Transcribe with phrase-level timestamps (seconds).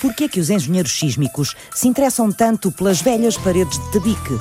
[0.00, 4.38] Por que é que os engenheiros sísmicos se interessam tanto pelas velhas paredes de tabique?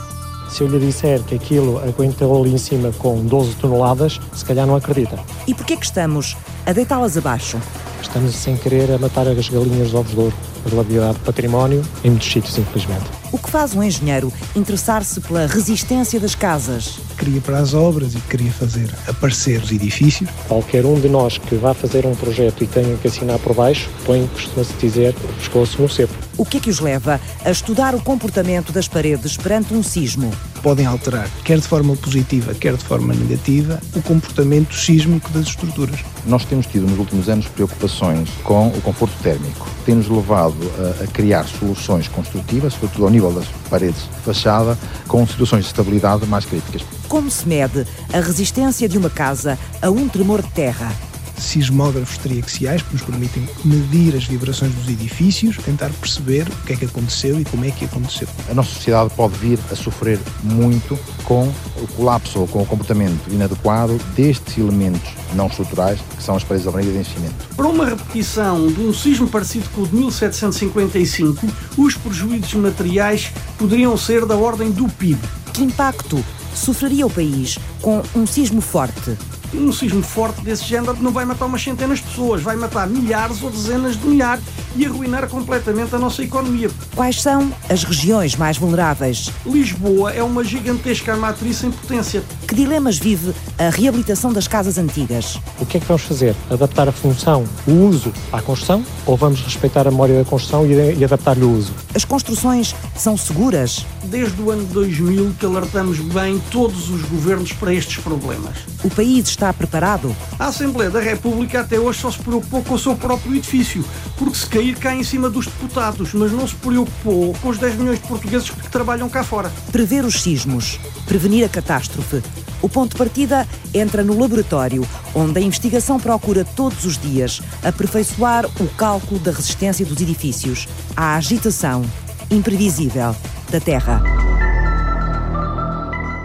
[0.50, 4.68] Se eu lhe disser que aquilo aguentou ali em cima com 12 toneladas, se calhar
[4.68, 5.20] não acredita.
[5.48, 7.60] E por que é que estamos a deitá-las abaixo?
[8.02, 10.34] Estamos sem querer a matar as galinhas de ovos de ouro
[10.64, 13.06] pela de património em muitos sítios, infelizmente.
[13.32, 17.00] O que faz um engenheiro interessar-se pela resistência das casas?
[17.18, 20.30] Queria para as obras e queria fazer aparecer os edifícios.
[20.48, 23.90] Qualquer um de nós que vá fazer um projeto e tenha que assinar por baixo,
[24.06, 26.14] põe, costuma-se dizer, o pescoço no cepo.
[26.38, 30.32] O que é que os leva a estudar o comportamento das paredes perante um sismo?
[30.62, 36.00] Podem alterar, quer de forma positiva, quer de forma negativa, o comportamento sísmico das estruturas.
[36.28, 39.68] Nós temos tido nos últimos anos preocupações com o conforto térmico.
[39.84, 45.26] Tem-nos levado a, a, criar soluções construtivas, sobretudo ao nível das paredes de fachada, com
[45.26, 46.84] situações de estabilidade mais críticas.
[47.08, 51.07] Como se mede a resistência de uma casa a um tremor de terra?
[51.38, 56.76] Sismógrafos triaxiais que nos permitem medir as vibrações dos edifícios, tentar perceber o que é
[56.76, 58.28] que aconteceu e como é que aconteceu.
[58.50, 63.32] A nossa sociedade pode vir a sofrer muito com o colapso ou com o comportamento
[63.32, 67.48] inadequado destes elementos não estruturais, que são as paredes de alvenaria de enchimento.
[67.56, 73.96] Para uma repetição de um sismo parecido com o de 1755, os prejuízos materiais poderiam
[73.98, 75.20] ser da ordem do PIB.
[75.54, 79.18] Que impacto sofreria o país com um sismo forte?
[79.54, 83.42] Um sismo forte desse género não vai matar umas centenas de pessoas, vai matar milhares
[83.42, 84.44] ou dezenas de milhares
[84.76, 86.70] e arruinar completamente a nossa economia.
[86.96, 89.32] Quais são as regiões mais vulneráveis?
[89.46, 92.24] Lisboa é uma gigantesca matriz em potência.
[92.48, 95.40] Que dilemas vive a reabilitação das casas antigas?
[95.60, 96.36] O que é que vamos fazer?
[96.50, 101.04] Adaptar a função, o uso à construção ou vamos respeitar a memória da construção e,
[101.04, 101.74] adaptar-lhe o uso?
[101.96, 103.86] As construções são seguras?
[104.04, 108.58] Desde o ano 2000 que alertamos bem todos os governos para estes problemas.
[108.84, 110.16] O país está preparado?
[110.40, 113.84] A Assembleia da República até hoje só se preocupou com o seu próprio edifício,
[114.18, 117.76] porque se cair cai em cima dos deputados, mas não se preocupou com os 10
[117.76, 119.52] milhões de portugueses que trabalham cá fora.
[119.72, 122.22] Prever os sismos, prevenir a catástrofe.
[122.62, 128.46] O ponto de partida entra no laboratório, onde a investigação procura todos os dias aperfeiçoar
[128.60, 131.86] o cálculo da resistência dos edifícios à agitação
[132.32, 133.16] imprevisível
[133.50, 134.02] da Terra.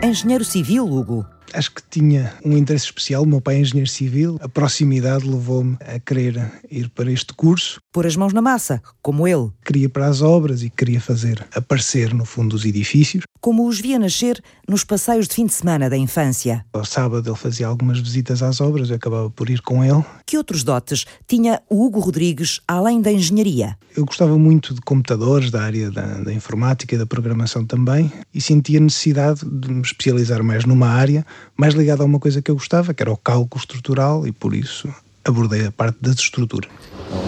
[0.02, 3.22] Engenheiro civil, Hugo acho que tinha um interesse especial.
[3.22, 7.80] O meu pai é engenheiro civil, a proximidade levou-me a querer ir para este curso.
[7.92, 9.50] Pôr as mãos na massa, como ele.
[9.64, 13.24] Queria para as obras e queria fazer aparecer no fundo os edifícios.
[13.40, 16.64] Como os via nascer nos passeios de fim de semana da infância.
[16.72, 20.04] Ao sábado ele fazia algumas visitas às obras, eu acabava por ir com ele.
[20.26, 23.76] Que outros dotes tinha o Hugo Rodrigues além da engenharia?
[23.96, 28.40] Eu gostava muito de computadores, da área da, da informática e da programação também, e
[28.40, 31.26] sentia necessidade de me especializar mais numa área
[31.56, 34.54] mais ligado a uma coisa que eu gostava, que era o cálculo estrutural, e por
[34.54, 34.88] isso
[35.24, 36.68] abordei a parte da estrutura.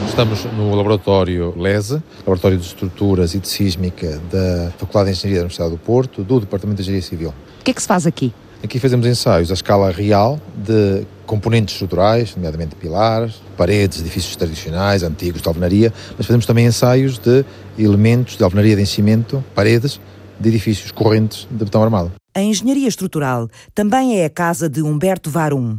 [0.08, 5.42] Estamos no laboratório LESE, Laboratório de Estruturas e de Sísmica da Faculdade de Engenharia da
[5.42, 7.34] Universidade do Porto, do Departamento de Engenharia Civil.
[7.60, 8.32] O que é que se faz aqui?
[8.62, 15.42] Aqui fazemos ensaios à escala real de componentes estruturais, nomeadamente pilares, paredes, edifícios tradicionais, antigos
[15.42, 17.44] de alvenaria, mas fazemos também ensaios de
[17.78, 20.00] elementos de alvenaria de enchimento, paredes
[20.38, 22.12] de edifícios correntes de betão armado.
[22.34, 25.78] A engenharia estrutural também é a casa de Humberto Varum.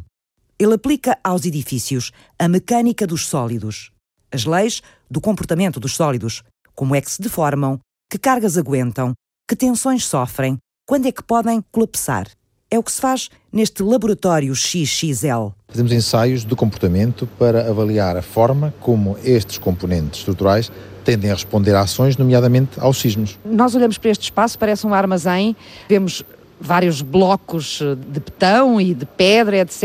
[0.57, 3.91] Ele aplica aos edifícios a mecânica dos sólidos,
[4.31, 6.43] as leis do comportamento dos sólidos,
[6.73, 7.79] como é que se deformam,
[8.09, 9.13] que cargas aguentam,
[9.47, 12.27] que tensões sofrem, quando é que podem colapsar.
[12.69, 15.53] É o que se faz neste laboratório XXL.
[15.67, 20.71] Fazemos ensaios de comportamento para avaliar a forma como estes componentes estruturais
[21.05, 23.37] tendem a responder a ações, nomeadamente aos sismos.
[23.45, 25.55] Nós olhamos para este espaço, parece um armazém,
[25.87, 26.23] vemos
[26.59, 29.83] vários blocos de betão e de pedra, etc.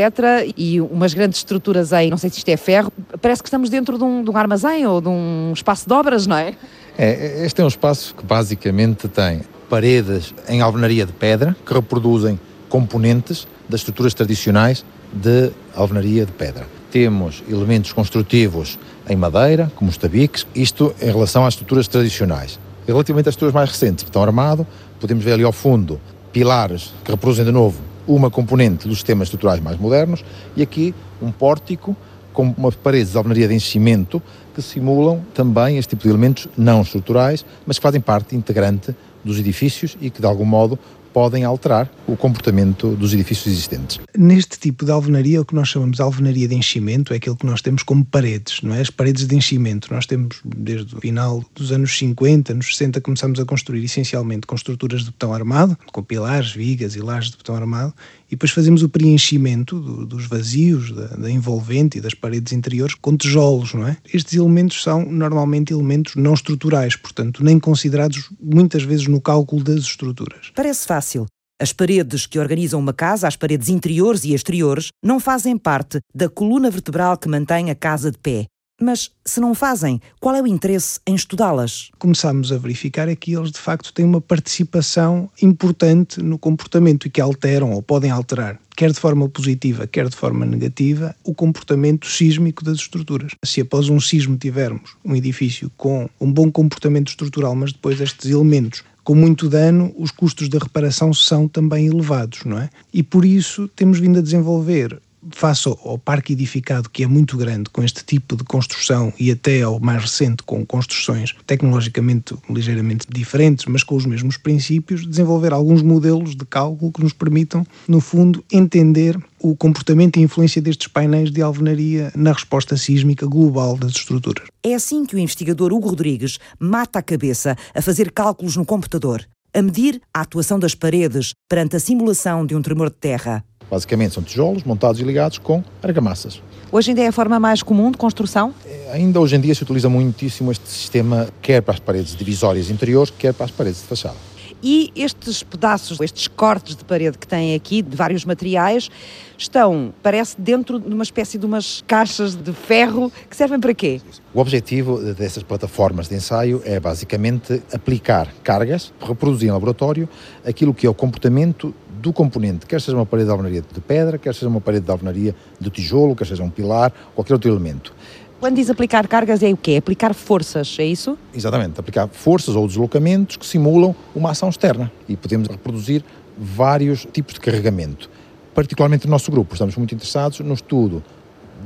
[0.56, 3.98] E umas grandes estruturas em, não sei se isto é ferro, parece que estamos dentro
[3.98, 6.54] de um, de um armazém ou de um espaço de obras, não é?
[6.96, 12.38] É, este é um espaço que basicamente tem paredes em alvenaria de pedra que reproduzem
[12.68, 16.66] componentes das estruturas tradicionais de alvenaria de pedra.
[16.90, 18.78] Temos elementos construtivos
[19.10, 22.60] em madeira, como os tabiques, isto em relação às estruturas tradicionais.
[22.86, 24.64] Relativamente às estruturas mais recentes, betão armado,
[25.00, 26.00] podemos ver ali ao fundo
[26.32, 30.24] pilares que reproduzem de novo uma componente dos sistemas estruturais mais modernos
[30.56, 31.96] e aqui um pórtico
[32.32, 34.22] com umas paredes de alvenaria de enchimento
[34.54, 39.38] que simulam também este tipo de elementos não estruturais, mas que fazem parte integrante dos
[39.38, 40.78] edifícios e que de algum modo
[41.12, 43.98] podem alterar o comportamento dos edifícios existentes.
[44.16, 47.46] Neste tipo de alvenaria, o que nós chamamos de alvenaria de enchimento é aquilo que
[47.46, 48.80] nós temos como paredes, não é?
[48.80, 49.92] As paredes de enchimento.
[49.92, 54.54] Nós temos, desde o final dos anos 50, nos 60, começamos a construir essencialmente com
[54.54, 57.94] estruturas de betão armado, com pilares, vigas e lajes de betão armado,
[58.30, 62.94] e depois fazemos o preenchimento do, dos vazios, da, da, envolvente e das paredes interiores
[62.94, 63.96] com tijolos, não é?
[64.14, 69.80] Estes elementos são normalmente elementos não estruturais, portanto, nem considerados muitas vezes no cálculo das
[69.80, 70.52] estruturas.
[70.54, 71.26] Parece fácil.
[71.60, 76.28] As paredes que organizam uma casa, as paredes interiores e exteriores, não fazem parte da
[76.28, 78.46] coluna vertebral que mantém a casa de pé.
[78.82, 81.90] Mas, se não fazem, qual é o interesse em estudá-las?
[81.98, 87.10] Começámos a verificar é que eles, de facto, têm uma participação importante no comportamento e
[87.10, 92.06] que alteram ou podem alterar, quer de forma positiva, quer de forma negativa, o comportamento
[92.06, 93.32] sísmico das estruturas.
[93.44, 98.30] Se após um sismo tivermos um edifício com um bom comportamento estrutural, mas depois estes
[98.30, 102.70] elementos com muito dano, os custos da reparação são também elevados, não é?
[102.92, 105.00] E por isso temos vindo a desenvolver
[105.30, 109.62] face ao, parque edificado, que é muito grande, com este tipo de construção e até
[109.62, 115.82] ao mais recente, com construções tecnologicamente ligeiramente diferentes, mas com os mesmos princípios, desenvolver alguns
[115.82, 121.30] modelos de cálculo que nos permitam, no fundo, entender o comportamento e influência destes painéis
[121.30, 124.46] de alvenaria na resposta sísmica global das estruturas.
[124.62, 129.26] É assim que o investigador Hugo Rodrigues mata a cabeça a fazer cálculos no computador,
[129.54, 133.44] a medir a atuação das paredes perante a simulação de um tremor de terra.
[133.70, 136.42] Basicamente são tijolos montados e ligados com argamassas.
[136.72, 138.54] Hoje ainda é a forma mais comum de construção?
[138.66, 142.70] É, ainda hoje em dia se utiliza muitíssimo este sistema, quer para as paredes divisórias
[142.70, 144.16] interiores, quer para as paredes de fachada.
[144.62, 148.90] E estes pedaços, estes cortes de parede que têm aqui, de vários materiais,
[149.38, 154.00] estão, parece, dentro de uma espécie de umas caixas de ferro que servem para quê?
[154.34, 160.08] O objetivo dessas plataformas de ensaio é basicamente aplicar cargas, reproduzir em laboratório
[160.44, 164.18] aquilo que é o comportamento do componente, quer seja uma parede de alvenaria de pedra,
[164.18, 167.94] quer seja uma parede de alvenaria de tijolo, quer seja um pilar, qualquer outro elemento.
[168.40, 169.76] Quando diz aplicar cargas é o quê?
[169.76, 171.18] Aplicar forças, é isso?
[171.34, 176.02] Exatamente, aplicar forças ou deslocamentos que simulam uma ação externa e podemos reproduzir
[176.38, 178.08] vários tipos de carregamento.
[178.54, 181.04] Particularmente no nosso grupo, estamos muito interessados no estudo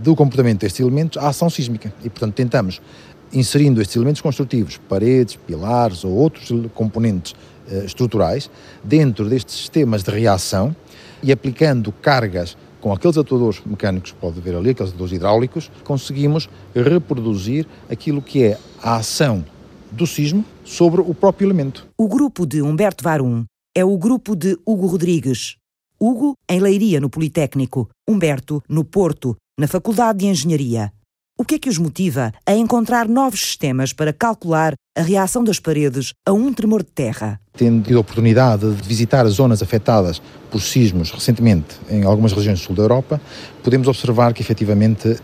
[0.02, 2.80] do comportamento destes elementos à ação sísmica e, portanto, tentamos,
[3.32, 7.36] inserindo estes elementos construtivos, paredes, pilares ou outros componentes
[7.84, 8.50] estruturais
[8.82, 10.74] dentro destes sistemas de reação
[11.22, 16.50] e aplicando cargas com aqueles atuadores mecânicos que pode ver ali, aqueles atuadores hidráulicos, conseguimos
[16.74, 19.42] reproduzir aquilo que é a ação
[19.90, 21.86] do sismo sobre o próprio elemento.
[21.96, 23.44] O grupo de Humberto Varum
[23.74, 25.56] é o grupo de Hugo Rodrigues.
[25.98, 30.92] Hugo em Leiria, no Politécnico, Humberto no Porto, na Faculdade de Engenharia.
[31.36, 35.58] O que é que os motiva a encontrar novos sistemas para calcular a reação das
[35.58, 37.40] paredes a um tremor de terra?
[37.56, 42.60] Tendo tido a oportunidade de visitar as zonas afetadas por sismos recentemente em algumas regiões
[42.60, 43.20] do sul da Europa,
[43.64, 45.16] podemos observar que efetivamente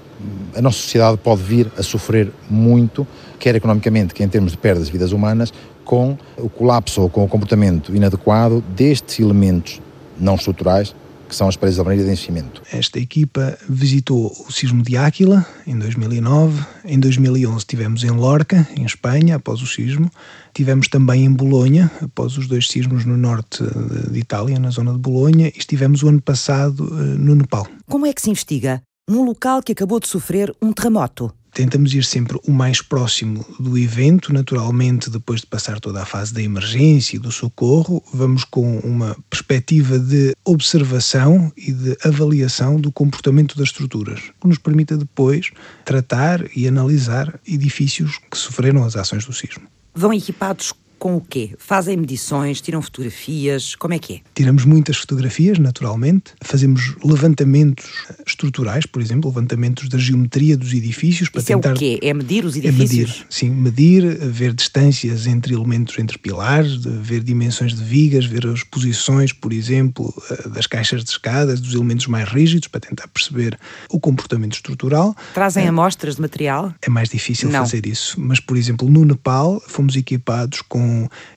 [0.57, 3.07] a nossa sociedade pode vir a sofrer muito,
[3.39, 5.53] quer economicamente, quer em termos de perdas de vidas humanas,
[5.85, 9.81] com o colapso ou com o comportamento inadequado destes elementos
[10.19, 10.93] não estruturais
[11.31, 12.61] que são as paredes de alvenaria de enchimento.
[12.73, 18.85] Esta equipa visitou o sismo de Áquila em 2009, em 2011 tivemos em Lorca, em
[18.85, 20.11] Espanha, após o sismo,
[20.53, 23.63] tivemos também em Bolonha, após os dois sismos no norte
[24.11, 27.67] de Itália, na zona de Bolonha, e estivemos o ano passado eh, no Nepal.
[27.89, 31.33] Como é que se investiga num local que acabou de sofrer um terremoto?
[31.53, 36.33] Tentamos ir sempre o mais próximo do evento, naturalmente, depois de passar toda a fase
[36.33, 42.93] da emergência e do socorro, vamos com uma perspectiva de observação e de avaliação do
[42.93, 45.51] comportamento das estruturas, que nos permita depois
[45.85, 49.63] tratar e analisar edifícios que sofreram as ações do sismo.
[49.95, 51.55] Vão equipados com o quê?
[51.59, 54.21] Fazem medições, tiram fotografias, como é que é?
[54.35, 56.35] Tiramos muitas fotografias, naturalmente.
[56.43, 57.87] Fazemos levantamentos
[58.27, 61.71] estruturais, por exemplo, levantamentos da geometria dos edifícios para Isso tentar...
[61.71, 61.99] é o quê?
[62.03, 62.91] É medir os edifícios?
[62.91, 68.47] É medir, sim, medir, ver distâncias entre elementos, entre pilares, ver dimensões de vigas, ver
[68.47, 73.09] as posições, por exemplo, eh, das caixas de escadas, dos elementos mais rígidos, para tentar
[73.09, 75.17] perceber o comportamento estrutural.
[75.33, 76.75] Trazem é, amostras de material?
[76.83, 77.61] É mais difícil Não.
[77.61, 80.90] fazer isso, mas, por exemplo, no Nepal fomos equipados com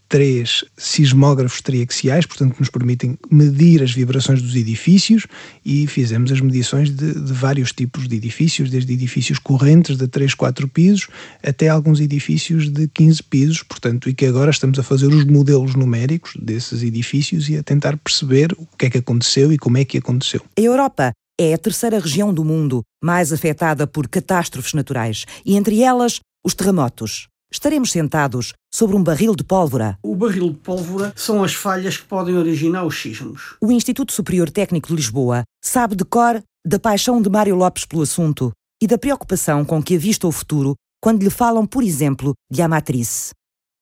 [0.07, 5.25] três sismógrafos triaxiais, portanto, que nos permitem medir as vibrações dos edifícios
[5.65, 10.35] e fizemos as medições de, de, vários tipos de edifícios, desde edifícios correntes de 3,
[10.35, 11.07] 4 pisos
[11.43, 15.73] até alguns edifícios de 15 pisos, portanto, e que agora estamos a fazer os modelos
[15.73, 19.85] numéricos desses edifícios e a tentar perceber o que é que aconteceu e como é
[19.85, 20.41] que aconteceu.
[20.57, 25.81] A Europa é a terceira região do mundo mais afetada por catástrofes naturais e entre
[25.81, 29.97] elas os terremotos estaremos sentados sobre um barril de pólvora.
[30.01, 33.55] O barril de pólvora são as falhas que podem originar os sismos.
[33.61, 38.01] O Instituto Superior Técnico de Lisboa sabe de cor da paixão de Mário Lopes pelo
[38.01, 42.61] assunto e da preocupação com que avista o futuro quando lhe falam, por exemplo, de
[42.61, 43.31] Amatrice.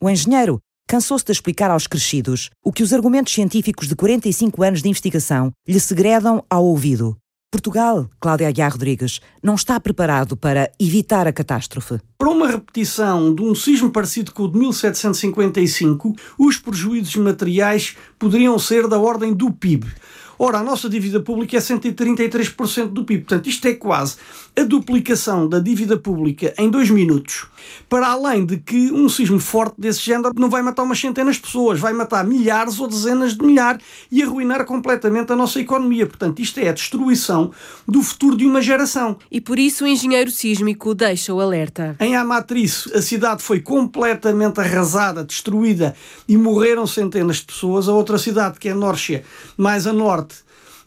[0.03, 4.81] O engenheiro cansou-se de explicar aos crescidos o que os argumentos científicos de 45 anos
[4.81, 7.15] de investigação lhe segredam ao ouvido.
[7.51, 11.99] Portugal, Cláudia Aguiar Rodrigues, não está preparado para evitar a catástrofe.
[12.17, 18.57] Para uma repetição de um sismo parecido com o de 1755, os prejuízos materiais poderiam
[18.57, 19.85] ser da ordem do PIB.
[20.43, 23.25] Ora, a nossa dívida pública é 133% do PIB.
[23.25, 24.15] Portanto, isto é quase
[24.57, 27.45] a duplicação da dívida pública em dois minutos.
[27.87, 31.43] Para além de que um sismo forte desse género não vai matar umas centenas de
[31.43, 36.07] pessoas, vai matar milhares ou dezenas de milhares e arruinar completamente a nossa economia.
[36.07, 37.51] Portanto, isto é a destruição
[37.87, 39.17] do futuro de uma geração.
[39.29, 41.95] E por isso o engenheiro sísmico deixa o alerta.
[41.99, 45.95] Em Amatrice, a cidade foi completamente arrasada, destruída
[46.27, 47.87] e morreram centenas de pessoas.
[47.87, 49.23] A outra cidade, que é Nórcia,
[49.55, 50.30] mais a norte,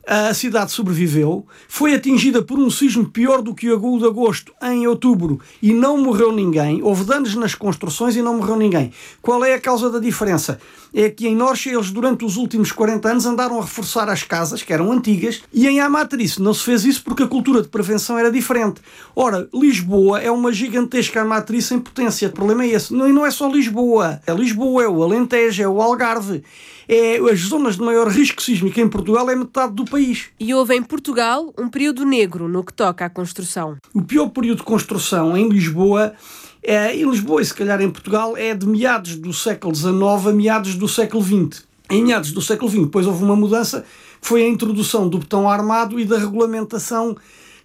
[0.06, 4.52] a cidade sobreviveu, foi atingida por um sismo pior do que o agudo de agosto
[4.62, 6.82] em outubro e não morreu ninguém.
[6.82, 8.92] Houve danos nas construções e não morreu ninguém.
[9.22, 10.58] Qual é a causa da diferença?
[10.92, 14.62] É que em Norte eles durante os últimos 40 anos andaram a reforçar as casas,
[14.62, 18.18] que eram antigas, e em Amatrice não se fez isso porque a cultura de prevenção
[18.18, 18.80] era diferente.
[19.16, 22.28] Ora, Lisboa é uma gigantesca Amatrice em potência.
[22.28, 22.92] O problema é esse.
[22.94, 24.20] E não é só Lisboa.
[24.26, 26.42] É Lisboa, é o Alentejo, é o Algarve
[26.88, 30.26] é as zonas de maior risco sísmico em Portugal é metade do país.
[30.38, 33.76] E houve em Portugal um período negro no que toca à construção.
[33.92, 36.14] O pior período de construção em Lisboa
[36.62, 39.92] é, em Lisboa e se calhar em Portugal é de meados do século XIX
[40.28, 41.62] a meados do século XX.
[41.90, 43.84] Em meados do século XX depois houve uma mudança,
[44.20, 47.14] foi a introdução do betão armado e da regulamentação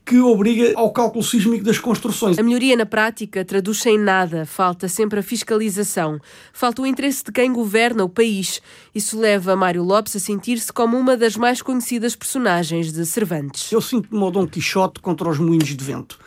[0.09, 2.39] que obriga ao cálculo sísmico das construções.
[2.39, 6.19] A melhoria na prática traduz-se em nada, falta sempre a fiscalização,
[6.51, 8.59] falta o interesse de quem governa o país.
[8.93, 13.71] Isso leva Mário Lopes a sentir-se como uma das mais conhecidas personagens de Cervantes.
[13.71, 16.17] Eu sinto-me ao Dom Quixote contra os moinhos de vento.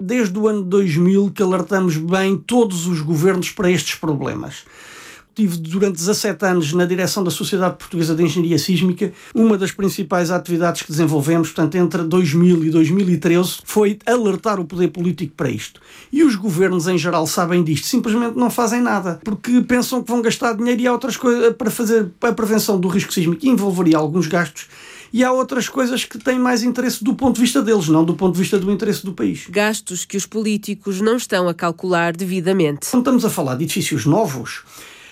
[0.00, 4.64] Desde o ano 2000 que alertamos bem todos os governos para estes problemas
[5.36, 9.12] tive durante 17 anos na direção da Sociedade Portuguesa de Engenharia Sísmica.
[9.34, 14.88] Uma das principais atividades que desenvolvemos, portanto, entre 2000 e 2013, foi alertar o poder
[14.88, 15.78] político para isto.
[16.10, 20.22] E os governos em geral sabem disto, simplesmente não fazem nada, porque pensam que vão
[20.22, 23.98] gastar dinheiro e há outras coisas para fazer a prevenção do risco sísmico, que envolveria
[23.98, 24.66] alguns gastos
[25.12, 28.14] e há outras coisas que têm mais interesse do ponto de vista deles, não do
[28.14, 29.46] ponto de vista do interesse do país.
[29.48, 32.88] Gastos que os políticos não estão a calcular devidamente.
[32.90, 34.62] Quando estamos a falar de edifícios novos,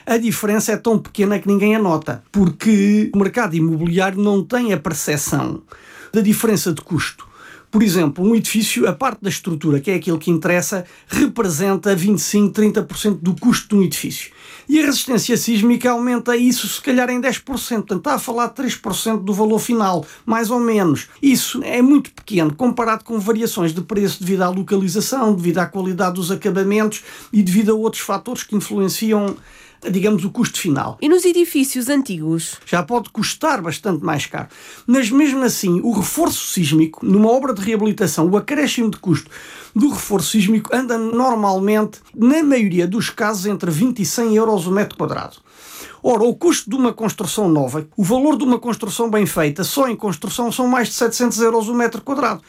[0.06, 4.73] a diferença é tão pequena que ninguém a nota, porque o mercado imobiliário não tem
[4.73, 5.62] a percepção
[6.12, 7.26] da diferença de custo.
[7.75, 12.54] Por exemplo, um edifício, a parte da estrutura, que é aquilo que interessa, representa 25,
[12.54, 14.30] 30% do custo de um edifício.
[14.68, 17.42] E a resistência sísmica aumenta isso, se calhar, em 10%.
[17.42, 21.08] Portanto, está a falar de 3% do valor final, mais ou menos.
[21.20, 26.14] Isso é muito pequeno comparado com variações de preço devido à localização, devido à qualidade
[26.14, 29.34] dos acabamentos e devido a outros fatores que influenciam
[29.90, 30.97] digamos, o custo final.
[31.00, 32.57] E nos edifícios antigos?
[32.66, 34.49] Já pode custar bastante mais caro.
[34.87, 39.31] Mas mesmo assim, o reforço sísmico, numa obra de reabilitação, o acréscimo de custo
[39.75, 44.73] do reforço sísmico anda normalmente, na maioria dos casos, entre 20 e 100 euros o
[44.73, 45.37] metro quadrado.
[46.07, 49.88] Ora, o custo de uma construção nova, o valor de uma construção bem feita, só
[49.88, 52.43] em construção, são mais de 700 euros o metro quadrado.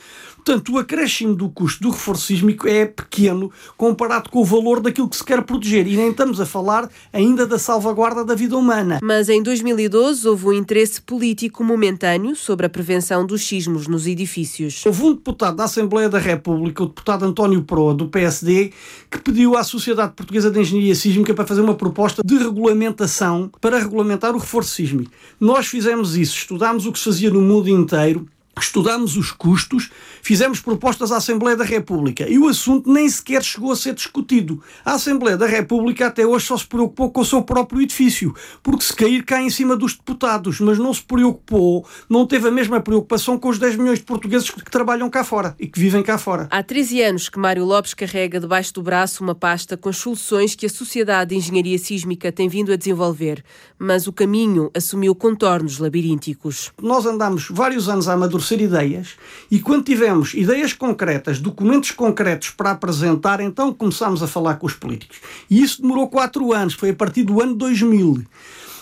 [0.46, 5.10] Portanto, o acréscimo do custo do reforço sísmico é pequeno comparado com o valor daquilo
[5.10, 5.88] que se quer proteger.
[5.88, 9.00] E nem estamos a falar ainda da salvaguarda da vida humana.
[9.02, 14.86] Mas em 2012 houve um interesse político momentâneo sobre a prevenção dos sismos nos edifícios.
[14.86, 18.72] Houve um deputado da Assembleia da República, o deputado António Proa, do PSD,
[19.10, 23.80] que pediu à Sociedade Portuguesa de Engenharia Sísmica para fazer uma proposta de regulamentação para
[23.80, 25.10] regulamentar o reforço sísmico.
[25.40, 28.28] Nós fizemos isso, estudámos o que se fazia no mundo inteiro
[28.62, 29.90] estudámos os custos,
[30.22, 34.62] fizemos propostas à Assembleia da República e o assunto nem sequer chegou a ser discutido.
[34.84, 38.34] A Assembleia da República até hoje só se preocupou com o seu próprio edifício,
[38.64, 42.52] porque se cair cai em cima dos deputados, mas não se preocupou, não teve a
[42.52, 46.02] mesma preocupação com os 10 milhões de portugueses que trabalham cá fora e que vivem
[46.02, 46.48] cá fora.
[46.50, 50.56] Há 13 anos que Mário Lopes carrega debaixo do braço uma pasta com as soluções
[50.56, 53.44] que a Sociedade de Engenharia Sísmica tem vindo a desenvolver,
[53.78, 56.72] mas o caminho assumiu contornos labirínticos.
[56.82, 59.16] Nós andamos vários anos a amadurecer ser ideias
[59.50, 64.74] e quando tivemos ideias concretas, documentos concretos para apresentar, então começámos a falar com os
[64.74, 65.18] políticos.
[65.50, 68.24] E isso demorou quatro anos, foi a partir do ano 2000.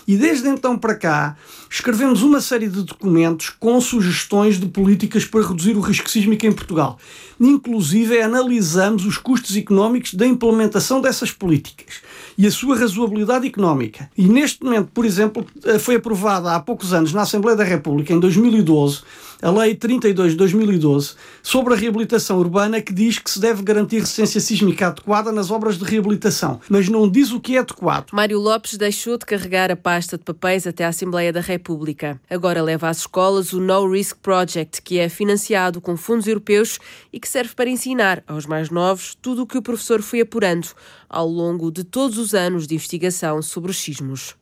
[0.06, 1.36] E desde então para cá,
[1.70, 6.52] escrevemos uma série de documentos com sugestões de políticas para reduzir o risco sísmico em
[6.52, 6.98] Portugal.
[7.40, 12.02] Inclusive, analisamos os custos económicos da implementação dessas políticas
[12.36, 14.10] e a sua razoabilidade económica.
[14.16, 15.44] E neste momento, por exemplo,
[15.80, 19.02] foi aprovada há poucos anos na Assembleia da República, em 2012,
[19.44, 23.98] a Lei 32 de 2012 sobre a reabilitação urbana que diz que se deve garantir
[23.98, 28.06] resistência sísmica adequada nas obras de reabilitação, mas não diz o que é adequado.
[28.10, 32.18] Mário Lopes deixou de carregar a pasta de papéis até à Assembleia da República.
[32.30, 36.78] Agora leva às escolas o No Risk Project, que é financiado com fundos europeus
[37.12, 40.68] e que serve para ensinar aos mais novos tudo o que o professor foi apurando
[41.06, 44.34] ao longo de todos os anos de investigação sobre os sismos.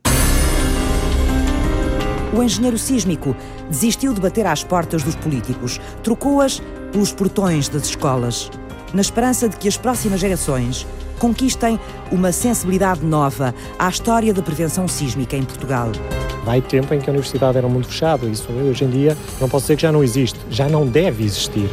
[2.32, 3.36] O engenheiro sísmico
[3.68, 8.50] desistiu de bater às portas dos políticos, trocou-as pelos portões das escolas,
[8.94, 10.86] na esperança de que as próximas gerações
[11.18, 11.78] conquistem
[12.10, 15.90] uma sensibilidade nova à história da prevenção sísmica em Portugal.
[16.44, 19.48] Vai tempo em que a universidade era um mundo fechado, isso hoje em dia não
[19.48, 21.70] posso dizer que já não existe, já não deve existir.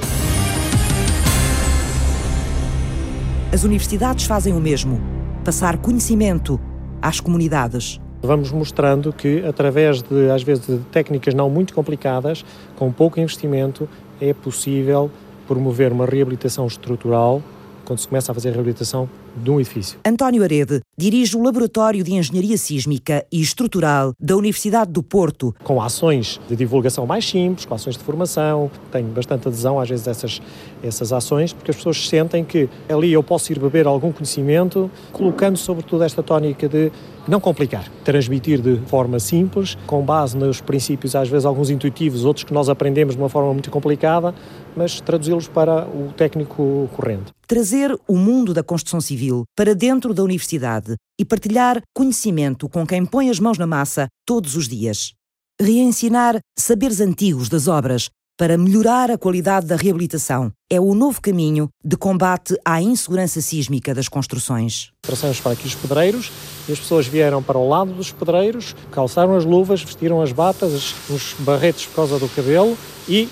[3.51, 5.01] As universidades fazem o mesmo,
[5.43, 6.59] passar conhecimento
[7.01, 7.99] às comunidades.
[8.21, 12.43] Vamos mostrando que, através de, às vezes, de técnicas não muito complicadas,
[12.75, 13.88] com pouco investimento,
[14.19, 15.09] é possível
[15.47, 17.41] promover uma reabilitação estrutural
[17.85, 19.99] quando se começa a fazer a reabilitação de um edifício.
[20.05, 25.55] António Arede dirige o Laboratório de Engenharia Sísmica e Estrutural da Universidade do Porto.
[25.63, 30.07] Com ações de divulgação mais simples, com ações de formação, tenho bastante adesão às vezes
[30.07, 30.39] a essas,
[30.83, 35.57] essas ações, porque as pessoas sentem que ali eu posso ir beber algum conhecimento, colocando
[35.57, 36.91] sobretudo esta tónica de
[37.29, 42.43] não complicar, transmitir de forma simples, com base nos princípios, às vezes alguns intuitivos, outros
[42.43, 44.33] que nós aprendemos de uma forma muito complicada,
[44.75, 47.31] mas traduzi-los para o técnico corrente.
[47.48, 53.05] Trazer o mundo da construção civil para dentro da universidade e partilhar conhecimento com quem
[53.05, 55.13] põe as mãos na massa todos os dias.
[55.62, 58.09] Reensinar saberes antigos das obras
[58.39, 60.50] para melhorar a qualidade da reabilitação.
[60.69, 64.91] É o novo caminho de combate à insegurança sísmica das construções.
[65.01, 66.31] Traçamos para aqui os pedreiros
[66.65, 70.96] e as pessoas vieram para o lado dos pedreiros, calçaram as luvas, vestiram as batas,
[71.10, 72.77] os barretes por causa do cabelo
[73.10, 73.27] e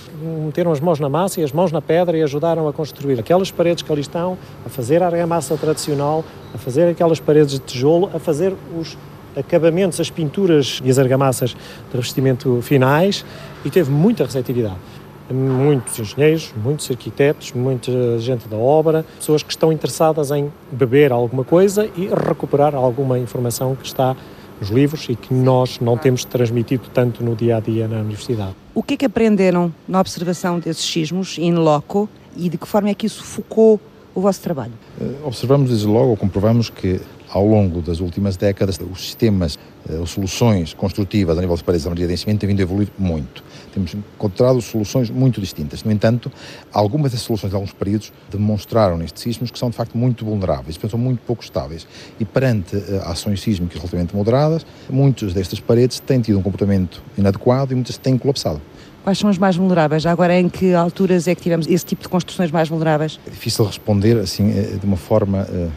[0.46, 3.50] meteram as mãos na massa e as mãos na pedra e ajudaram a construir aquelas
[3.50, 8.12] paredes que ali estão, a fazer a argamassa tradicional, a fazer aquelas paredes de tijolo,
[8.14, 8.98] a fazer os
[9.38, 13.24] acabamentos, as pinturas e as argamassas de revestimento finais
[13.64, 14.97] e teve muita receptividade
[15.34, 21.44] muitos engenheiros, muitos arquitetos, muita gente da obra, pessoas que estão interessadas em beber alguma
[21.44, 24.16] coisa e recuperar alguma informação que está
[24.60, 28.56] nos livros e que nós não temos transmitido tanto no dia a dia na universidade.
[28.74, 32.90] O que é que aprenderam na observação desses sismos in loco e de que forma
[32.90, 33.80] é que isso focou
[34.16, 34.74] o vosso trabalho?
[35.00, 40.74] Eh, observamos desde logo, comprovamos que ao longo das últimas décadas, os sistemas, as soluções
[40.74, 43.44] construtivas a nível de paredes de enchimento têm vindo a evoluir muito.
[43.74, 45.84] Temos encontrado soluções muito distintas.
[45.84, 46.32] No entanto,
[46.72, 50.78] algumas das soluções de alguns períodos demonstraram nestes sismos que são de facto muito vulneráveis,
[50.90, 51.88] são muito pouco estáveis.
[52.20, 57.72] E perante uh, ações sísmicas relativamente moderadas, muitas destas paredes têm tido um comportamento inadequado
[57.72, 58.62] e muitas têm colapsado.
[59.04, 60.06] Quais são as mais vulneráveis?
[60.06, 63.20] Agora, em que alturas é que tivemos esse tipo de construções mais vulneráveis?
[63.26, 65.72] É difícil responder assim eh, de uma forma uh, uh,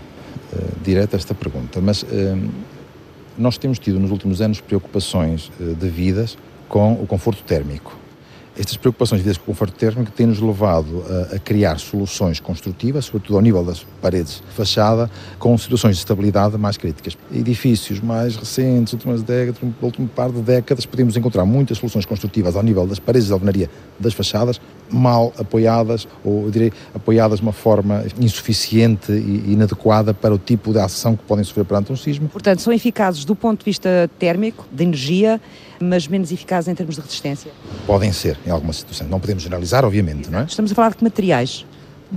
[0.83, 2.07] direta a esta pergunta, mas uh,
[3.39, 6.37] nós temos tido nos últimos anos preocupações devidas
[6.69, 8.01] com o conforto térmico.
[8.59, 13.37] Estas preocupações devidas com o conforto térmico têm-nos levado a, a, criar soluções construtivas, sobretudo
[13.37, 17.17] ao nível das paredes de fachada, com situações de estabilidade mais críticas.
[17.33, 22.63] Edifícios mais recentes, últimas décadas, último par de décadas, podemos encontrar muitas soluções construtivas ao
[22.63, 24.61] nível das paredes de alvenaria das fachadas,
[24.91, 30.73] mal apoiadas, ou eu direi, apoiadas de uma forma insuficiente e inadequada para o tipo
[30.73, 32.29] de ação que podem sofrer perante um sismo.
[32.29, 35.41] Portanto, são eficazes do ponto de vista térmico, de energia,
[35.81, 37.51] mas menos eficazes em termos de resistência?
[37.87, 39.09] Podem ser, em algumas situações.
[39.09, 40.45] Não podemos generalizar, obviamente, não é?
[40.45, 41.65] Estamos a falar de que materiais?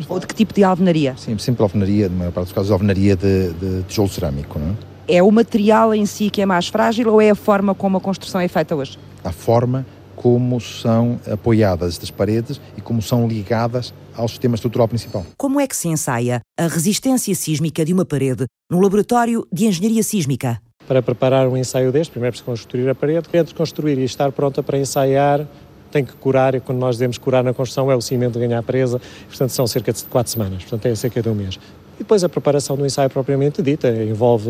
[0.09, 1.15] Ou de que tipo de alvenaria?
[1.17, 4.73] Sim, sempre alvenaria, na maior parte dos casos, alvenaria de, de tijolo cerâmico, não é?
[5.07, 8.01] É o material em si que é mais frágil ou é a forma como a
[8.01, 8.97] construção é feita hoje?
[9.23, 15.25] A forma como são apoiadas estas paredes e como são ligadas ao sistema estrutural principal.
[15.37, 20.03] Como é que se ensaia a resistência sísmica de uma parede no laboratório de engenharia
[20.03, 20.61] sísmica?
[20.87, 23.27] Para preparar um ensaio deste, primeiro preciso construir a parede.
[23.33, 25.47] Entre construir e estar pronta para ensaiar,
[25.91, 28.99] tem que curar, e quando nós dizemos curar na construção é o cimento ganhar presa,
[29.27, 31.59] portanto são cerca de quatro semanas, portanto é cerca de um mês.
[31.95, 34.49] E depois a preparação do ensaio propriamente dita envolve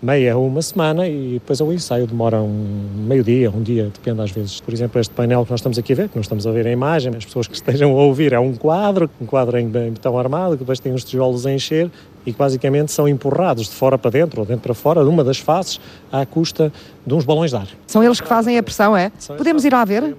[0.00, 4.30] meia ou uma semana e depois o ensaio demora um meio-dia, um dia, depende às
[4.30, 4.60] vezes.
[4.60, 6.66] Por exemplo, este painel que nós estamos aqui a ver, que nós estamos a ver
[6.66, 10.16] a imagem, as pessoas que estejam a ouvir, é um quadro, um quadro em betão
[10.16, 11.90] armado, que depois tem uns tijolos a encher
[12.24, 15.24] e que basicamente são empurrados de fora para dentro ou dentro para fora, de uma
[15.24, 15.80] das faces,
[16.12, 16.72] à custa
[17.06, 17.68] de uns balões de ar.
[17.86, 19.10] São eles que fazem a pressão, é?
[19.36, 20.14] Podemos ir lá ver?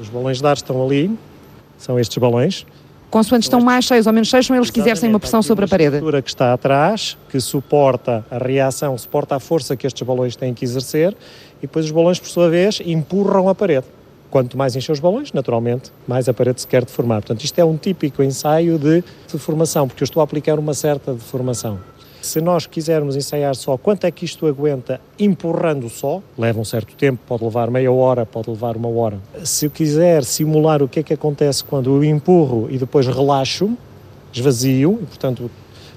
[0.00, 1.10] Os balões de ar estão ali,
[1.76, 2.64] são estes balões.
[3.10, 5.68] Consoante estão mais cheios ou menos cheios, são eles que exercem uma pressão sobre a
[5.68, 5.94] parede.
[5.94, 10.36] A estrutura que está atrás, que suporta a reação, suporta a força que estes balões
[10.36, 11.16] têm que exercer,
[11.58, 13.86] e depois os balões, por sua vez, empurram a parede.
[14.30, 17.22] Quanto mais encher os balões, naturalmente, mais a parede se quer deformar.
[17.22, 21.14] Portanto, isto é um típico ensaio de deformação, porque eu estou a aplicar uma certa
[21.14, 21.78] deformação.
[22.20, 26.94] Se nós quisermos ensaiar só quanto é que isto aguenta empurrando só, leva um certo
[26.96, 29.18] tempo, pode levar meia hora, pode levar uma hora.
[29.44, 33.70] Se eu quiser simular o que é que acontece quando eu empurro e depois relaxo,
[34.32, 35.50] esvazio, e portanto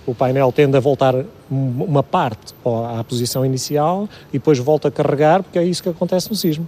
[0.05, 1.15] o painel tende a voltar
[1.49, 2.53] uma parte
[2.97, 6.67] à posição inicial e depois volta a carregar, porque é isso que acontece no sismo.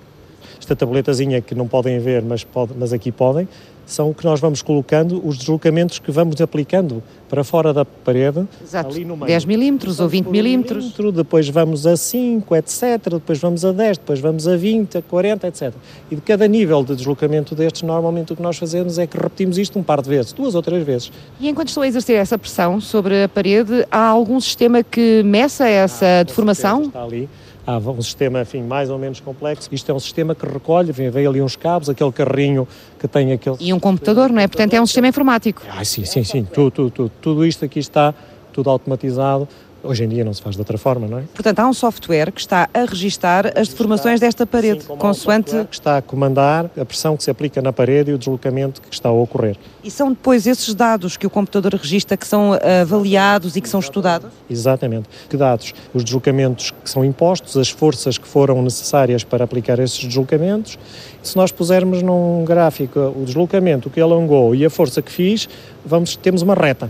[0.60, 3.48] Esta tabletazinha que não podem ver, mas, pode, mas aqui podem,
[3.94, 8.48] são o que nós vamos colocando, os deslocamentos que vamos aplicando para fora da parede.
[8.62, 8.90] Exato.
[8.90, 9.28] Ali no meio.
[9.28, 10.94] 10 milímetros ou 20 milímetros.
[11.14, 13.00] Depois vamos a 5, etc.
[13.12, 15.74] Depois vamos a 10, depois vamos a 20, a 40, etc.
[16.12, 19.58] E de cada nível de deslocamento destes, normalmente o que nós fazemos é que repetimos
[19.58, 21.12] isto um par de vezes, duas ou três vezes.
[21.40, 25.68] E enquanto estou a exercer essa pressão sobre a parede, há algum sistema que meça
[25.68, 26.84] essa ah, deformação?
[26.84, 27.30] Está ali
[27.66, 29.70] há um sistema, enfim, mais ou menos complexo.
[29.72, 32.68] Isto é um sistema que recolhe, vem, vem ali uns cabos, aquele carrinho
[33.00, 33.58] que tem aquele...
[33.60, 34.48] E um computador, não é?
[34.48, 35.62] Portanto, é um sistema informático.
[35.70, 36.44] Ah, sim, sim, sim.
[36.44, 38.14] Tudo, tudo, tudo, tudo isto aqui está
[38.52, 39.48] tudo automatizado
[39.84, 41.24] Hoje em dia não se faz de outra forma, não é?
[41.34, 45.54] Portanto, há um software que está a registar as deformações desta parede, Sim, consoante.
[45.54, 48.82] Um que está a comandar a pressão que se aplica na parede e o deslocamento
[48.82, 49.58] que está a ocorrer.
[49.84, 53.82] E são depois esses dados que o computador registra que são avaliados e que são
[53.82, 54.32] estudados?
[54.50, 55.10] Exatamente.
[55.30, 55.74] Que dados?
[55.94, 60.80] Os deslocamentos que são impostos, as forças que foram necessárias para aplicar esses deslocamentos.
[61.22, 65.50] Se nós pusermos num gráfico o deslocamento que alongou e a força que fiz,
[65.86, 66.90] vamos, temos uma reta.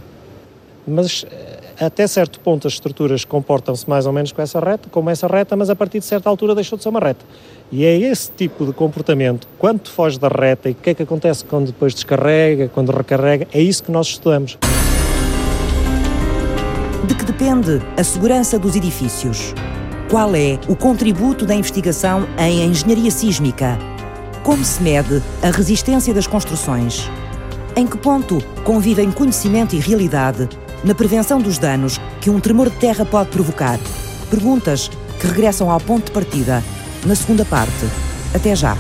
[0.86, 1.26] Mas
[1.80, 5.56] até certo ponto as estruturas comportam-se mais ou menos com essa reta, como essa reta,
[5.56, 7.26] mas a partir de certa altura deixou de ser uma reta.
[7.72, 11.04] E é esse tipo de comportamento, quando foge da reta e o que é que
[11.04, 14.58] acontece quando depois descarrega, quando recarrega, é isso que nós estudamos.
[17.06, 19.54] De que depende a segurança dos edifícios?
[20.10, 23.80] Qual é o contributo da investigação em engenharia sísmica?
[24.44, 27.10] Como se mede a resistência das construções?
[27.76, 30.48] Em que ponto convivem conhecimento e realidade
[30.84, 33.80] na prevenção dos danos que um tremor de terra pode provocar.
[34.30, 36.64] Perguntas que regressam ao ponto de partida,
[37.06, 37.86] na segunda parte.
[38.34, 38.78] Até já.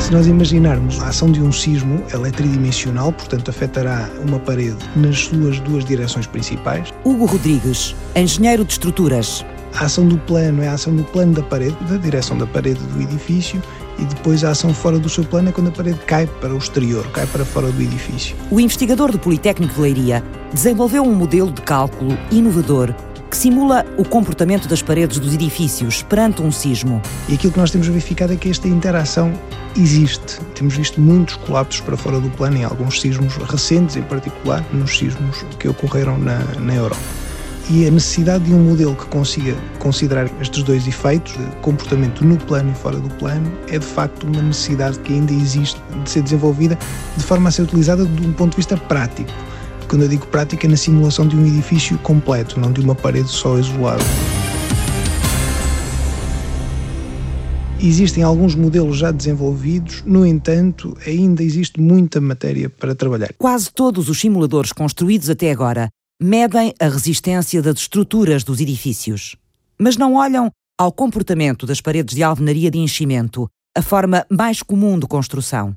[0.00, 4.78] Se nós imaginarmos a ação de um sismo, ela é tridimensional, portanto afetará uma parede
[4.96, 6.92] nas suas duas direções principais.
[7.04, 9.44] Hugo Rodrigues, engenheiro de estruturas.
[9.74, 12.80] A ação do plano é a ação do plano da parede, da direção da parede
[12.80, 13.62] do edifício,
[13.98, 16.58] e depois a ação fora do seu plano é quando a parede cai para o
[16.58, 18.36] exterior, cai para fora do edifício.
[18.50, 22.94] O investigador do Politécnico de Leiria desenvolveu um modelo de cálculo inovador
[23.30, 27.00] que simula o comportamento das paredes dos edifícios perante um sismo.
[27.30, 29.32] E aquilo que nós temos verificado é que esta interação
[29.74, 30.38] existe.
[30.54, 34.98] Temos visto muitos colapsos para fora do plano em alguns sismos recentes, em particular nos
[34.98, 37.21] sismos que ocorreram na, na Europa
[37.72, 42.36] e a necessidade de um modelo que consiga considerar estes dois efeitos, de comportamento no
[42.36, 46.22] plano e fora do plano, é de facto uma necessidade que ainda existe de ser
[46.22, 46.78] desenvolvida
[47.16, 49.30] de forma a ser utilizada de um ponto de vista prático.
[49.88, 53.30] Quando eu digo prática, é na simulação de um edifício completo, não de uma parede
[53.30, 54.04] só isolada.
[57.80, 63.32] Existem alguns modelos já desenvolvidos, no entanto, ainda existe muita matéria para trabalhar.
[63.38, 65.88] Quase todos os simuladores construídos até agora
[66.22, 69.36] medem a resistência das estruturas dos edifícios,
[69.78, 74.98] mas não olham ao comportamento das paredes de alvenaria de enchimento, a forma mais comum
[74.98, 75.76] de construção.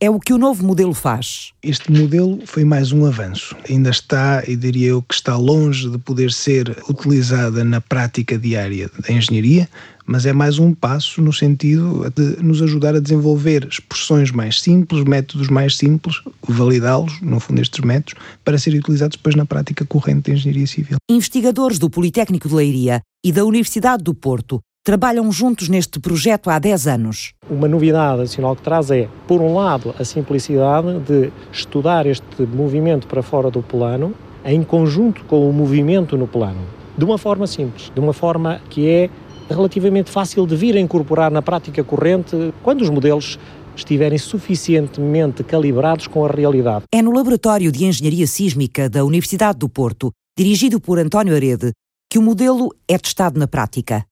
[0.00, 1.50] É o que o novo modelo faz.
[1.60, 3.56] Este modelo foi mais um avanço.
[3.68, 8.88] Ainda está, e diria eu que está longe de poder ser utilizada na prática diária
[8.96, 9.68] da engenharia,
[10.06, 15.02] mas é mais um passo no sentido de nos ajudar a desenvolver expressões mais simples,
[15.02, 20.30] métodos mais simples, validá-los, no fundo, estes métodos, para serem utilizados depois na prática corrente
[20.30, 20.98] da engenharia civil.
[21.10, 26.58] Investigadores do Politécnico de Leiria e da Universidade do Porto trabalham juntos neste projeto há
[26.58, 27.34] 10 anos.
[27.50, 33.06] Uma novidade adicional que traz é, por um lado, a simplicidade de estudar este movimento
[33.06, 34.14] para fora do plano
[34.46, 36.62] em conjunto com o movimento no plano,
[36.96, 39.10] de uma forma simples, de uma forma que é
[39.50, 43.38] relativamente fácil de vir a incorporar na prática corrente quando os modelos
[43.76, 46.84] estiverem suficientemente calibrados com a realidade.
[46.90, 51.72] É no Laboratório de Engenharia Sísmica da Universidade do Porto, dirigido por António Arede,
[52.10, 54.02] que o modelo é testado na prática.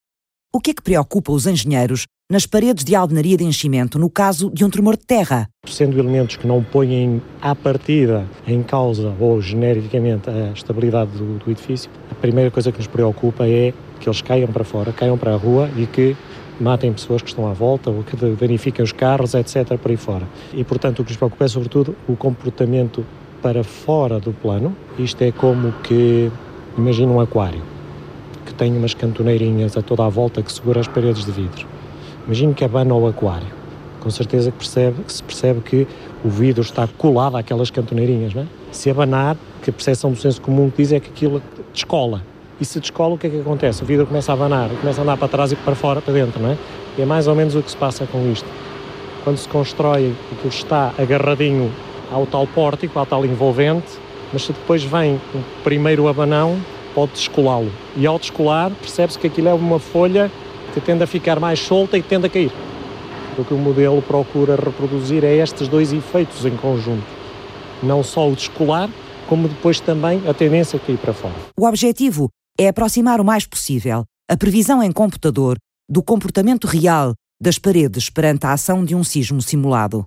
[0.57, 4.51] O que é que preocupa os engenheiros nas paredes de alvenaria de enchimento no caso
[4.51, 5.51] de um tremor de terra?
[5.67, 11.51] Sendo elementos que não põem à partida em causa ou genericamente a estabilidade do, do
[11.51, 15.35] edifício, a primeira coisa que nos preocupa é que eles caiam para fora, caiam para
[15.35, 16.17] a rua e que
[16.59, 20.27] matem pessoas que estão à volta ou que danifiquem os carros, etc., por aí fora.
[20.55, 23.05] E, portanto, o que nos preocupa é, sobretudo, o comportamento
[23.43, 24.75] para fora do plano.
[24.99, 26.33] Isto é como que,
[26.79, 27.76] imagina um aquário
[28.55, 31.67] tem umas cantoneirinhas a toda a volta que segura as paredes de vidro.
[32.27, 33.49] Imagine que abana o aquário.
[34.01, 35.87] Com certeza que, percebe, que se percebe que
[36.25, 38.47] o vidro está colado àquelas cantoneirinhas, não é?
[38.71, 42.23] Se abanar, que a percepção do senso comum diz é que aquilo descola.
[42.61, 43.83] E se descola, o que é que acontece?
[43.83, 46.41] O vidro começa a abanar, começa a andar para trás e para fora, para dentro,
[46.41, 46.57] não é?
[46.97, 48.49] E é mais ou menos o que se passa com isto.
[49.25, 51.71] Quando se constrói, aquilo está agarradinho
[52.11, 53.99] ao tal pórtico, ao tal envolvente,
[54.33, 56.57] mas se depois vem o primeiro abanão,
[56.97, 57.71] pode descolá-lo.
[57.95, 60.33] E ao descolar, percebe-se que aquilo é uma folha
[60.73, 62.51] que tende a ficar mais solta e tende a cair.
[63.39, 67.05] O que o modelo procura reproduzir é estes dois efeitos em conjunto.
[67.83, 68.89] Não só o descolar,
[69.29, 71.35] como depois também a tendência a cair para fora.
[71.59, 77.59] O objetivo é aproximar o mais possível a previsão em computador do comportamento real das
[77.59, 80.07] paredes perante a ação de um sismo simulado.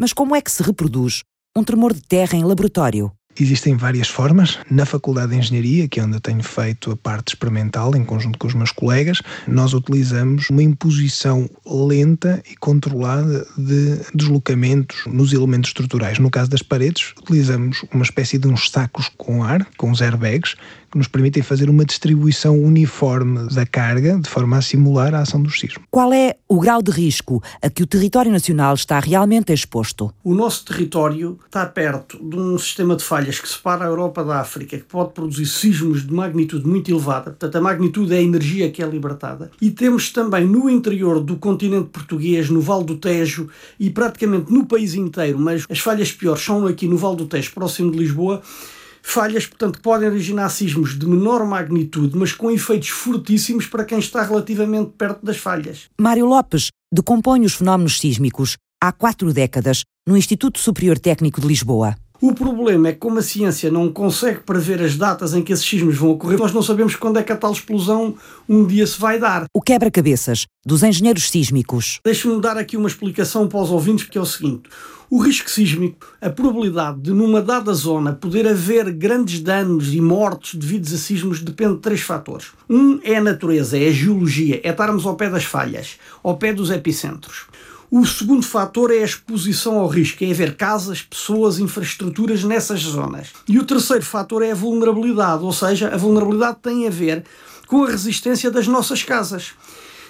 [0.00, 1.22] Mas como é que se reproduz
[1.56, 3.12] um tremor de terra em laboratório?
[3.40, 4.58] Existem várias formas.
[4.68, 8.38] Na Faculdade de Engenharia, que é onde eu tenho feito a parte experimental, em conjunto
[8.38, 15.70] com os meus colegas, nós utilizamos uma imposição lenta e controlada de deslocamentos nos elementos
[15.70, 16.18] estruturais.
[16.18, 20.56] No caso das paredes, utilizamos uma espécie de uns sacos com ar, com os airbags,
[20.90, 25.42] que nos permitem fazer uma distribuição uniforme da carga, de forma a simular a ação
[25.42, 25.82] do sismo.
[25.90, 30.12] Qual é o grau de risco a que o território nacional está realmente exposto?
[30.24, 34.40] O nosso território está perto de um sistema de falhas que separa a Europa da
[34.40, 37.30] África, que pode produzir sismos de magnitude muito elevada.
[37.30, 39.50] Portanto, a magnitude é a energia que é libertada.
[39.60, 43.48] E temos também no interior do continente português, no Vale do Tejo
[43.78, 47.52] e praticamente no país inteiro, mas as falhas piores são aqui no Vale do Tejo,
[47.52, 48.42] próximo de Lisboa,
[49.10, 54.22] Falhas, portanto, podem originar sismos de menor magnitude, mas com efeitos fortíssimos para quem está
[54.22, 55.88] relativamente perto das falhas.
[55.98, 61.96] Mário Lopes decompõe os fenómenos sísmicos há quatro décadas no Instituto Superior Técnico de Lisboa.
[62.20, 65.64] O problema é que, como a ciência não consegue prever as datas em que esses
[65.64, 68.16] sismos vão ocorrer, nós não sabemos quando é que a tal explosão
[68.48, 69.44] um dia se vai dar.
[69.54, 72.00] O quebra-cabeças dos engenheiros sísmicos.
[72.04, 74.68] Deixe-me dar aqui uma explicação para os ouvintes, porque é o seguinte:
[75.08, 80.56] o risco sísmico, a probabilidade de numa dada zona poder haver grandes danos e mortes
[80.56, 82.48] devidos a sismos depende de três fatores.
[82.68, 86.52] Um é a natureza, é a geologia, é estarmos ao pé das falhas, ao pé
[86.52, 87.46] dos epicentros.
[87.90, 93.28] O segundo fator é a exposição ao risco, é haver casas, pessoas, infraestruturas nessas zonas.
[93.48, 97.24] E o terceiro fator é a vulnerabilidade, ou seja, a vulnerabilidade tem a ver
[97.66, 99.52] com a resistência das nossas casas.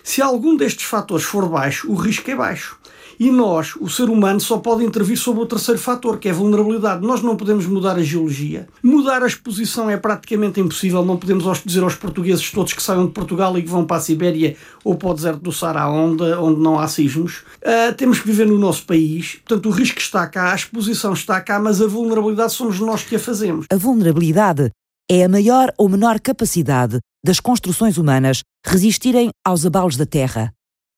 [0.03, 2.77] Se algum destes fatores for baixo, o risco é baixo.
[3.19, 6.35] E nós, o ser humano, só pode intervir sobre o terceiro fator, que é a
[6.35, 7.05] vulnerabilidade.
[7.05, 8.69] Nós não podemos mudar a geologia.
[8.83, 11.05] Mudar a exposição é praticamente impossível.
[11.05, 14.01] Não podemos dizer aos portugueses todos que saiam de Portugal e que vão para a
[14.01, 17.39] Sibéria ou para o deserto do Saara, onde, onde não há sismos.
[17.63, 19.41] Uh, temos que viver no nosso país.
[19.47, 23.17] Portanto, o risco está cá, a exposição está cá, mas a vulnerabilidade somos nós que
[23.17, 23.67] a fazemos.
[23.71, 24.71] A vulnerabilidade
[25.11, 30.53] é a maior ou menor capacidade das construções humanas resistirem aos abalos da terra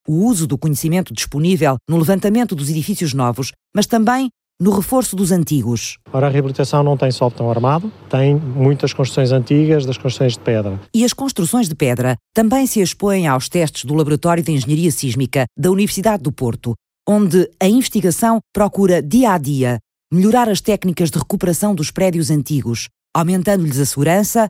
[0.06, 5.32] o uso do conhecimento disponível no levantamento dos edifícios novos, mas também no reforço dos
[5.32, 5.96] antigos.
[6.12, 10.40] Ora, a reabilitação não tem só betão armado, tem muitas construções antigas das construções de
[10.40, 10.78] pedra.
[10.94, 15.46] E as construções de pedra também se expõem aos testes do Laboratório de Engenharia Sísmica
[15.58, 16.74] da Universidade do Porto,
[17.08, 19.78] onde a investigação procura dia a dia
[20.12, 24.48] melhorar as técnicas de recuperação dos prédios antigos, aumentando-lhes a segurança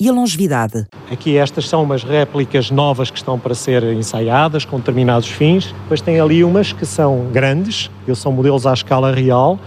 [0.00, 0.86] e a longevidade.
[1.12, 5.66] Aqui estas são umas réplicas novas que estão para ser ensaiadas com determinados fins.
[5.82, 9.58] Depois tem ali umas que são grandes, são modelos à escala real,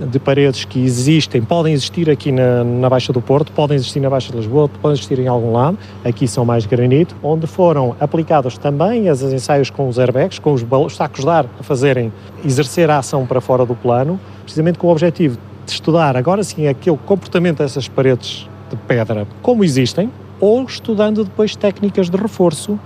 [0.00, 4.08] de paredes que existem, podem existir aqui na, na Baixa do Porto, podem existir na
[4.08, 8.56] Baixa de Lisboa, podem existir em algum lado, aqui são mais granito, onde foram aplicados
[8.58, 12.12] também os ensaios com os airbags, com os, os sacos de ar a fazerem
[12.44, 16.66] exercer a ação para fora do plano, precisamente com o objetivo de estudar agora sim
[16.66, 22.78] aquele comportamento dessas paredes de pedra como existem, ou estudando depois técnicas de reforço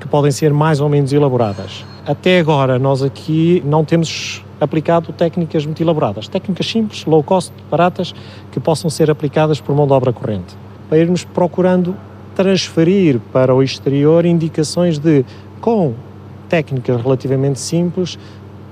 [0.00, 1.84] que podem ser mais ou menos elaboradas.
[2.06, 8.14] Até agora, nós aqui não temos aplicado técnicas muito elaboradas, técnicas simples, low cost, baratas,
[8.50, 10.56] que possam ser aplicadas por mão de obra corrente,
[10.88, 11.94] para irmos procurando
[12.34, 15.24] transferir para o exterior indicações de,
[15.60, 15.94] com
[16.48, 18.18] técnicas relativamente simples,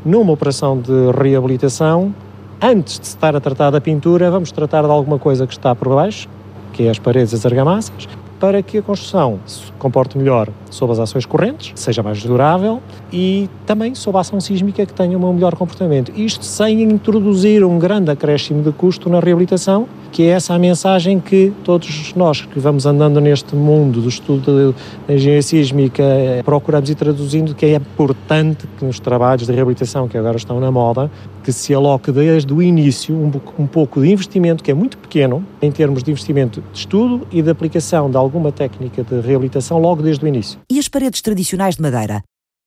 [0.05, 2.15] numa operação de reabilitação,
[2.61, 5.75] antes de se estar a tratar da pintura, vamos tratar de alguma coisa que está
[5.75, 6.29] por baixo,
[6.73, 8.09] que é as paredes e as argamassas,
[8.41, 12.81] para que a construção se comporte melhor sob as ações correntes, seja mais durável
[13.13, 16.11] e também sob a ação sísmica que tenha um melhor comportamento.
[16.17, 21.21] Isto sem introduzir um grande acréscimo de custo na reabilitação, que é essa a mensagem
[21.21, 24.75] que todos nós que vamos andando neste mundo do estudo
[25.07, 26.03] da engenharia sísmica
[26.43, 30.71] procuramos ir traduzindo que é importante que nos trabalhos de reabilitação que agora estão na
[30.71, 31.11] moda,
[31.43, 35.45] que se aloque desde o início um, um pouco de investimento que é muito pequeno
[35.61, 40.03] em termos de investimento de estudo e de aplicação de alguma técnica de reabilitação logo
[40.03, 40.61] desde o início.
[40.71, 42.23] E as paredes tradicionais de madeira?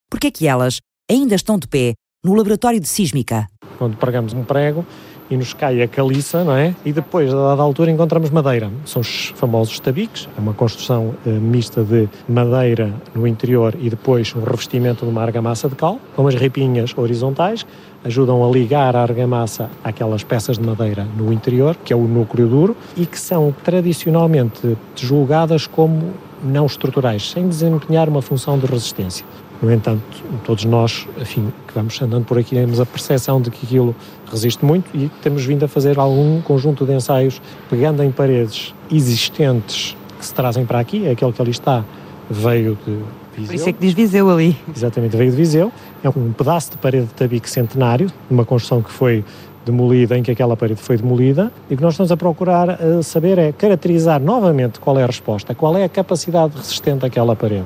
[0.10, 3.48] Por que é que elas ainda estão de pé no laboratório de sísmica?
[3.78, 4.86] Quando pregamos um prego,
[5.34, 6.76] e nos cai a caliça, não é?
[6.86, 8.69] E depois, a dada altura, encontramos madeira.
[8.86, 14.34] São os famosos tabiques, é uma construção eh, mista de madeira no interior e depois
[14.36, 17.65] um revestimento de uma argamassa de cal, com umas ripinhas horizontais,
[18.04, 22.48] ajudam a ligar a argamassa àquelas peças de madeira no interior, que é o núcleo
[22.48, 29.26] duro, e que são tradicionalmente julgadas como não estruturais, sem desempenhar uma função de resistência.
[29.63, 30.04] No entanto,
[30.43, 33.95] todos nós, enfim, que vamos andando por aqui, temos a percepção de que aquilo
[34.30, 39.95] resiste muito e temos vindo a fazer algum conjunto de ensaios pegando em paredes existentes
[40.19, 41.86] que se trazem para aqui, é aquele que ali está,
[42.30, 42.97] veio de
[43.36, 43.47] Viseu.
[43.47, 44.58] Por isso é que diz Viseu ali.
[44.76, 45.71] Exatamente, veio de Viseu.
[46.04, 49.23] É um pedaço de parede de tabique centenário, uma construção que foi
[49.65, 53.02] demolida, em que aquela parede foi demolida, e o que nós estamos a procurar uh,
[53.02, 57.65] saber é caracterizar novamente qual é a resposta, qual é a capacidade resistente daquela parede,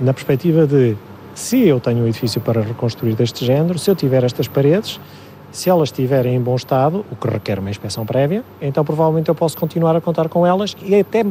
[0.00, 0.96] na perspectiva de
[1.34, 5.00] se eu tenho um edifício para reconstruir deste género, se eu tiver estas paredes,
[5.50, 9.34] se elas estiverem em bom estado, o que requer uma inspeção prévia, então provavelmente eu
[9.34, 11.24] posso continuar a contar com elas e até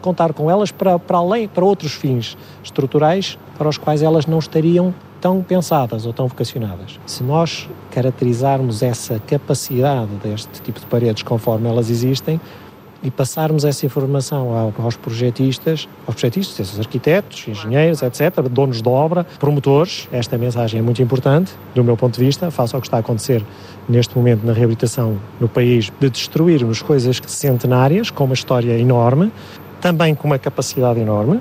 [0.00, 4.38] contar com elas para, para além, para outros fins estruturais para os quais elas não
[4.38, 6.98] estariam tão pensadas ou tão vocacionadas.
[7.06, 12.38] Se nós caracterizarmos essa capacidade deste tipo de paredes conforme elas existem,
[13.04, 19.24] e passarmos essa informação aos projetistas, aos projetistas, aos arquitetos, engenheiros, etc., donos de obra,
[19.38, 20.08] promotores.
[20.10, 23.00] Esta mensagem é muito importante, do meu ponto de vista, face ao que está a
[23.00, 23.44] acontecer
[23.86, 29.30] neste momento na reabilitação no país, de destruirmos coisas centenárias, com uma história enorme,
[29.82, 31.40] também com uma capacidade enorme.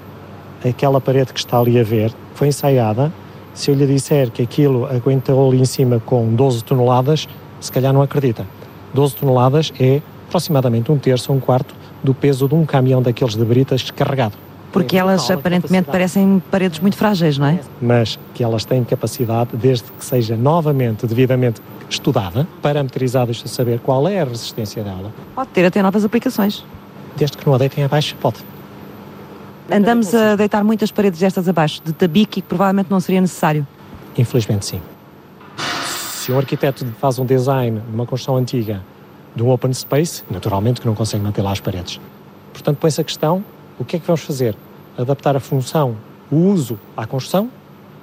[0.68, 3.12] Aquela parede que está ali a ver foi ensaiada.
[3.54, 7.28] Se eu lhe disser que aquilo aguentou ali em cima com 12 toneladas,
[7.62, 8.46] se calhar não acredita.
[8.94, 10.02] 12 toneladas é
[10.34, 14.34] aproximadamente um terço ou um quarto do peso de um caminhão daqueles de britas descarregado.
[14.72, 17.60] Porque elas aparentemente parecem paredes muito frágeis, não é?
[17.80, 23.80] Mas que elas têm capacidade, desde que seja novamente, devidamente estudada, parametrizada, isto a saber
[23.80, 25.12] qual é a resistência dela.
[25.36, 26.66] Pode ter até novas aplicações.
[27.16, 28.38] Desde que não a deitem abaixo, pode.
[29.72, 33.68] Andamos a deitar muitas paredes destas abaixo, de tabique, que provavelmente não seria necessário.
[34.18, 34.82] Infelizmente, sim.
[36.16, 38.82] Se um arquiteto faz um design de uma construção antiga
[39.36, 42.00] de um open space, naturalmente que não consegue manter lá as paredes.
[42.52, 43.44] Portanto, põe-se a questão,
[43.80, 44.56] o que é que vamos fazer?
[44.98, 45.96] Adaptar a função,
[46.32, 47.50] o uso à construção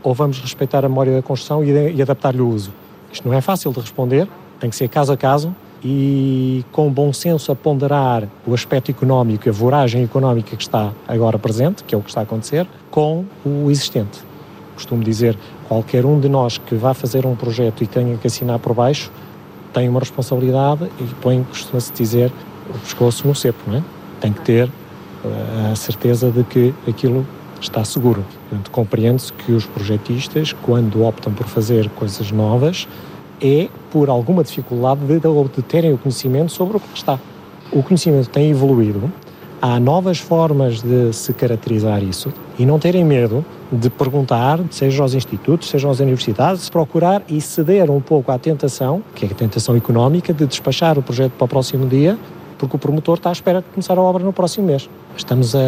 [0.02, 2.72] ou vamos respeitar a memória da construção e, e adaptar-lhe o uso?
[3.12, 7.12] Isto não é fácil de responder, tem que ser caso a caso e com bom
[7.12, 11.98] senso a ponderar o aspecto económico, a voragem económica que está agora presente, que é
[11.98, 14.20] o que está a acontecer, com o existente.
[14.74, 15.36] Costumo dizer,
[15.68, 19.10] qualquer um de nós que vá fazer um projeto e tenha que assinar por baixo,
[19.72, 22.32] tem uma responsabilidade e põe, costuma-se dizer,
[22.68, 23.82] o pescoço no cepo, não é?
[24.20, 24.70] Tem que ter
[25.24, 27.26] eh, a certeza de que aquilo
[27.60, 28.24] está seguro.
[28.48, 32.88] Portanto, compreende-se que os projetistas, quando optam por fazer coisas novas,
[33.40, 37.18] é por alguma dificuldade de, de terem o conhecimento sobre o que está.
[37.72, 39.10] O conhecimento tem evoluído,
[39.60, 45.14] há novas formas de se caracterizar isso e não terem medo de perguntar, seja aos
[45.14, 49.76] institutos, seja às universidades, procurar e ceder um pouco à tentação, que é a tentação
[49.76, 52.18] económica, de despachar o projeto para o próximo dia,
[52.58, 54.88] porque o promotor está à espera de começar a obra no próximo mês.
[55.16, 55.58] Estamos, a,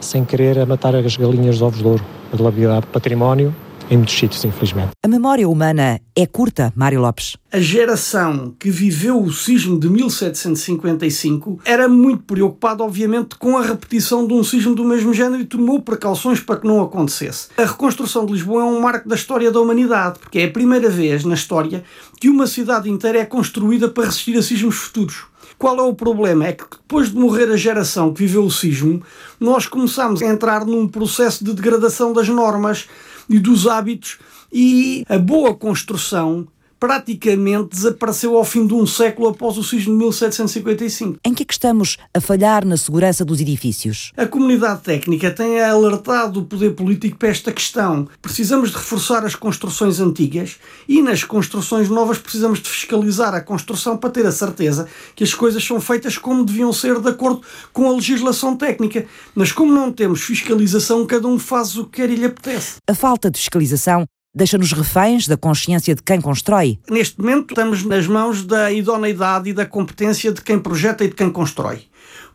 [0.00, 2.04] sem querer, a matar as galinhas de ovos de ouro.
[2.32, 3.54] A do património
[3.92, 4.92] em muitos sítios, infelizmente.
[5.02, 7.36] A memória humana é curta, Mário Lopes.
[7.52, 14.26] A geração que viveu o sismo de 1755 era muito preocupada, obviamente, com a repetição
[14.26, 17.48] de um sismo do mesmo género e tomou precauções para que não acontecesse.
[17.54, 20.88] A reconstrução de Lisboa é um marco da história da humanidade, porque é a primeira
[20.88, 21.84] vez na história
[22.18, 25.24] que uma cidade inteira é construída para resistir a sismos futuros.
[25.58, 26.46] Qual é o problema?
[26.46, 29.02] É que depois de morrer a geração que viveu o sismo,
[29.38, 32.88] nós começamos a entrar num processo de degradação das normas
[33.28, 34.18] e dos hábitos.
[34.52, 36.46] E a boa construção
[36.82, 41.20] praticamente desapareceu ao fim de um século após o sismo de 1755.
[41.24, 44.10] Em que é que estamos a falhar na segurança dos edifícios?
[44.16, 48.08] A comunidade técnica tem alertado o poder político para esta questão.
[48.20, 50.56] Precisamos de reforçar as construções antigas
[50.88, 55.32] e nas construções novas precisamos de fiscalizar a construção para ter a certeza que as
[55.32, 57.42] coisas são feitas como deviam ser de acordo
[57.72, 59.06] com a legislação técnica.
[59.36, 62.78] Mas como não temos fiscalização, cada um faz o que quer e lhe apetece.
[62.90, 64.04] A falta de fiscalização
[64.34, 66.78] deixa-nos reféns da consciência de quem constrói?
[66.90, 71.14] Neste momento estamos nas mãos da idoneidade e da competência de quem projeta e de
[71.14, 71.82] quem constrói.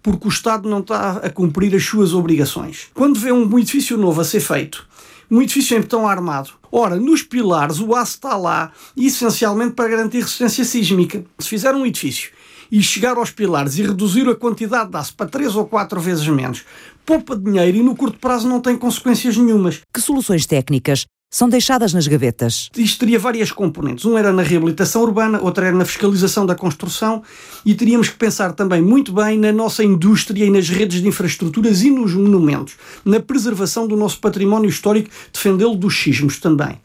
[0.03, 2.87] Porque o Estado não está a cumprir as suas obrigações.
[2.93, 4.87] Quando vê um edifício novo a ser feito,
[5.29, 10.19] um edifício em betão armado, ora, nos pilares o aço está lá essencialmente para garantir
[10.19, 11.25] resistência sísmica.
[11.39, 12.31] Se fizer um edifício
[12.71, 16.27] e chegar aos pilares e reduzir a quantidade de aço para 3 ou 4 vezes
[16.27, 16.63] menos,
[17.05, 19.81] poupa dinheiro e no curto prazo não tem consequências nenhumas.
[19.93, 22.69] Que soluções técnicas são deixadas nas gavetas.
[22.77, 24.05] Isto teria várias componentes.
[24.05, 27.21] Um era na reabilitação urbana, outro era na fiscalização da construção
[27.65, 31.81] e teríamos que pensar também muito bem na nossa indústria e nas redes de infraestruturas
[31.81, 36.79] e nos monumentos, na preservação do nosso património histórico, defendê-lo dos sismos também.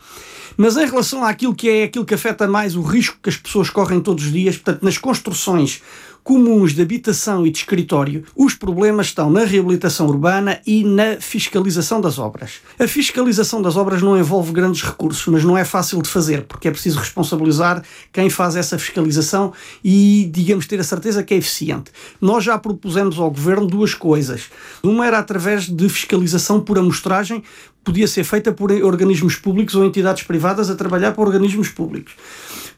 [0.56, 3.70] Mas em relação àquilo que é aquilo que afeta mais o risco que as pessoas
[3.70, 5.80] correm todos os dias, portanto, nas construções
[6.24, 12.00] comuns de habitação e de escritório, os problemas estão na reabilitação urbana e na fiscalização
[12.00, 12.60] das obras.
[12.78, 16.68] A fiscalização das obras não envolve grandes recursos, mas não é fácil de fazer, porque
[16.68, 19.52] é preciso responsabilizar quem faz essa fiscalização
[19.82, 21.90] e, digamos, ter a certeza que é eficiente.
[22.20, 24.44] Nós já propusemos ao Governo duas coisas.
[24.82, 27.42] Uma era através de fiscalização por amostragem,
[27.82, 32.14] podia ser feita por organismos públicos ou entidades privadas a trabalhar para organismos públicos.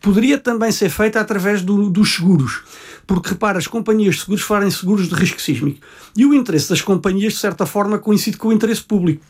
[0.01, 2.63] Poderia também ser feita através do, dos seguros
[3.07, 5.81] porque repara, as companhias de seguros fazem seguros de risco sísmico.
[6.17, 9.25] E o interesse das companhias, de certa forma, coincide com o interesse público,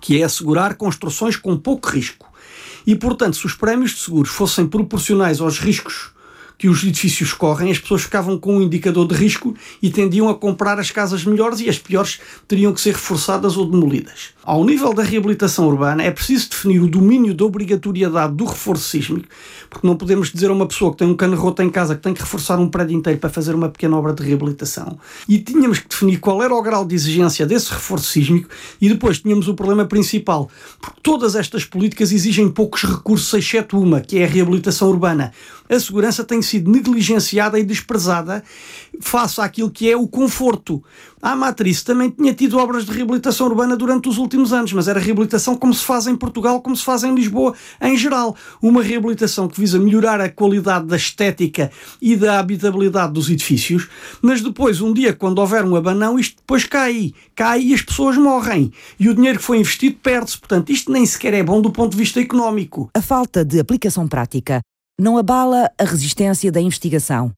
[0.00, 2.30] que é assegurar construções com pouco risco.
[2.86, 6.10] E, portanto, se os prémios de seguros fossem proporcionais aos riscos
[6.62, 9.52] que os edifícios correm, as pessoas ficavam com um indicador de risco
[9.82, 13.68] e tendiam a comprar as casas melhores e as piores teriam que ser reforçadas ou
[13.68, 14.28] demolidas.
[14.44, 19.26] Ao nível da reabilitação urbana, é preciso definir o domínio da obrigatoriedade do reforço sísmico,
[19.68, 22.00] porque não podemos dizer a uma pessoa que tem um cano roto em casa que
[22.00, 24.98] tem que reforçar um prédio inteiro para fazer uma pequena obra de reabilitação.
[25.28, 28.48] E tínhamos que definir qual era o grau de exigência desse reforço sísmico
[28.80, 30.48] e depois tínhamos o problema principal,
[30.80, 35.32] porque todas estas políticas exigem poucos recursos, exceto uma, que é a reabilitação urbana.
[35.72, 38.44] A segurança tem sido negligenciada e desprezada
[39.00, 40.84] face àquilo que é o conforto.
[41.22, 45.00] A Matriz também tinha tido obras de reabilitação urbana durante os últimos anos, mas era
[45.00, 48.36] reabilitação como se faz em Portugal, como se faz em Lisboa, em geral.
[48.60, 51.70] Uma reabilitação que visa melhorar a qualidade da estética
[52.02, 53.88] e da habitabilidade dos edifícios,
[54.20, 57.14] mas depois, um dia, quando houver um abanão, isto depois cai.
[57.34, 58.70] Cai e as pessoas morrem.
[59.00, 60.36] E o dinheiro que foi investido perde-se.
[60.36, 62.90] Portanto, isto nem sequer é bom do ponto de vista económico.
[62.94, 64.60] A falta de aplicação prática
[65.00, 67.32] não abala a resistência da investigação.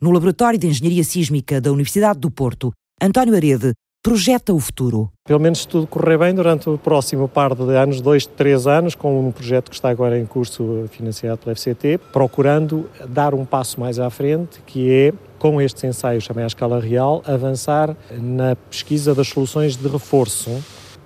[0.00, 5.10] No Laboratório de Engenharia Sísmica da Universidade do Porto, António Arede projeta o futuro.
[5.26, 8.94] Pelo menos se tudo correr bem durante o próximo par de anos, dois, três anos,
[8.94, 13.78] com um projeto que está agora em curso financiado pela FCT, procurando dar um passo
[13.78, 19.14] mais à frente, que é, com estes ensaios também à escala real, avançar na pesquisa
[19.14, 20.50] das soluções de reforço,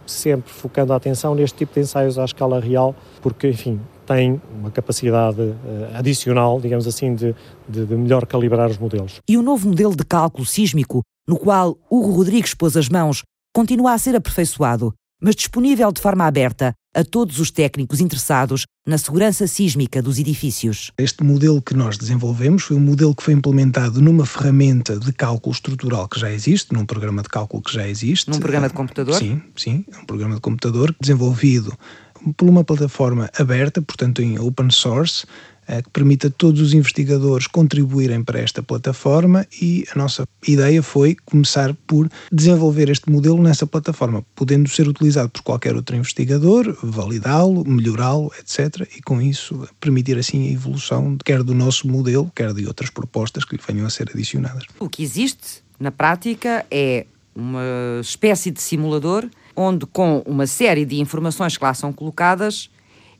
[0.06, 4.70] sempre focando a atenção neste tipo de ensaios à escala real, porque, enfim, tem uma
[4.70, 5.54] capacidade uh,
[5.94, 7.34] adicional, digamos assim, de,
[7.68, 9.20] de, de melhor calibrar os modelos.
[9.28, 13.22] E o novo modelo de cálculo sísmico, no qual Hugo Rodrigues pôs as mãos,
[13.54, 14.92] continua a ser aperfeiçoado,
[15.22, 20.92] mas disponível de forma aberta a todos os técnicos interessados na segurança sísmica dos edifícios.
[20.98, 25.52] Este modelo que nós desenvolvemos foi um modelo que foi implementado numa ferramenta de cálculo
[25.52, 28.30] estrutural que já existe, num programa de cálculo que já existe.
[28.30, 29.14] Num programa de computador?
[29.14, 31.76] Sim, sim, é um programa de computador desenvolvido
[32.32, 35.26] por uma plataforma aberta, portanto em open source,
[35.66, 40.82] eh, que permita a todos os investigadores contribuírem para esta plataforma e a nossa ideia
[40.82, 46.76] foi começar por desenvolver este modelo nessa plataforma, podendo ser utilizado por qualquer outro investigador,
[46.82, 48.86] validá-lo, melhorá-lo, etc.
[48.94, 53.44] E com isso permitir assim a evolução quer do nosso modelo, quer de outras propostas
[53.44, 54.64] que lhe venham a ser adicionadas.
[54.78, 61.00] O que existe na prática é uma espécie de simulador onde, com uma série de
[61.00, 62.70] informações que lá são colocadas,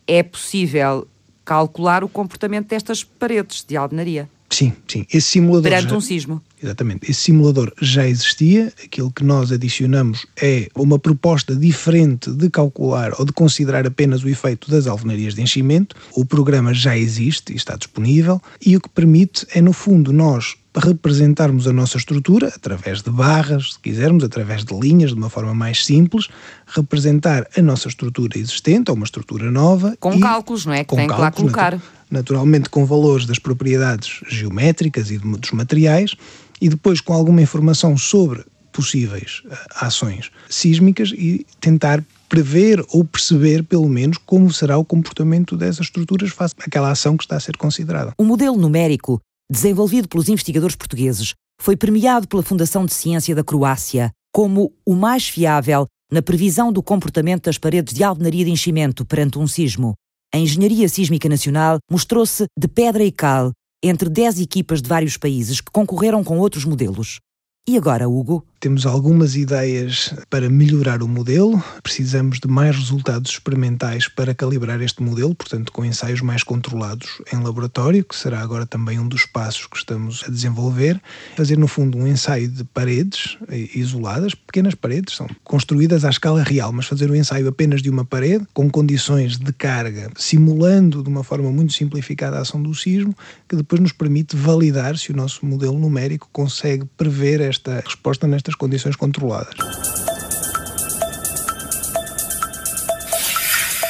[0.07, 1.07] é possível
[1.45, 4.29] calcular o comportamento destas paredes de alvenaria.
[4.51, 5.05] Sim, sim.
[5.13, 5.71] Esse simulador.
[5.71, 6.41] Perante já, um sismo.
[6.63, 7.11] Exatamente.
[7.11, 8.73] Esse simulador já existia.
[8.85, 14.29] Aquilo que nós adicionamos é uma proposta diferente de calcular ou de considerar apenas o
[14.29, 15.97] efeito das alvenarias de enchimento.
[16.13, 18.41] O programa já existe e está disponível.
[18.65, 23.75] E o que permite é, no fundo, nós representarmos a nossa estrutura através de barras,
[23.75, 26.29] se quisermos, através de linhas, de uma forma mais simples,
[26.67, 29.97] representar a nossa estrutura existente ou uma estrutura nova.
[30.01, 30.85] Com cálculos, não é?
[30.85, 31.81] Que tem que lá colocar.
[32.11, 36.15] Naturalmente com valores das propriedades geométricas e dos materiais
[36.61, 43.63] e depois com alguma informação sobre possíveis eh, ações sísmicas e tentar prever ou perceber,
[43.63, 47.57] pelo menos, como será o comportamento dessas estruturas face àquela ação que está a ser
[47.57, 48.13] considerada.
[48.19, 49.21] O modelo numérico
[49.51, 55.29] desenvolvido pelos investigadores portugueses, foi premiado pela Fundação de Ciência da Croácia como o mais
[55.29, 59.95] fiável na previsão do comportamento das paredes de alvenaria de enchimento perante um sismo.
[60.35, 65.61] A Engenharia Sísmica Nacional mostrou-se de pedra e cal entre 10 equipas de vários países
[65.61, 67.21] que concorreram com outros modelos.
[67.69, 68.45] E agora, Hugo?
[68.65, 75.03] Temos algumas ideias para melhorar o modelo, precisamos de mais resultados experimentais para calibrar este
[75.03, 79.67] modelo, portanto, com ensaios mais controlados em laboratório, que será agora também um dos passos
[79.67, 80.99] que estamos a desenvolver.
[81.37, 86.43] Fazer, no fundo, um ensaio de paredes eh, isoladas, pequenas paredes, são construídas à escala
[86.43, 91.09] real, mas fazer um ensaio apenas de uma parede, com condições de carga, simulando de
[91.11, 93.15] uma forma muito simplificada a ação do sismo,
[93.47, 98.54] que depois nos permite validar se o nosso modelo numérico consegue prever esta resposta nestas
[98.55, 99.55] condições controladas.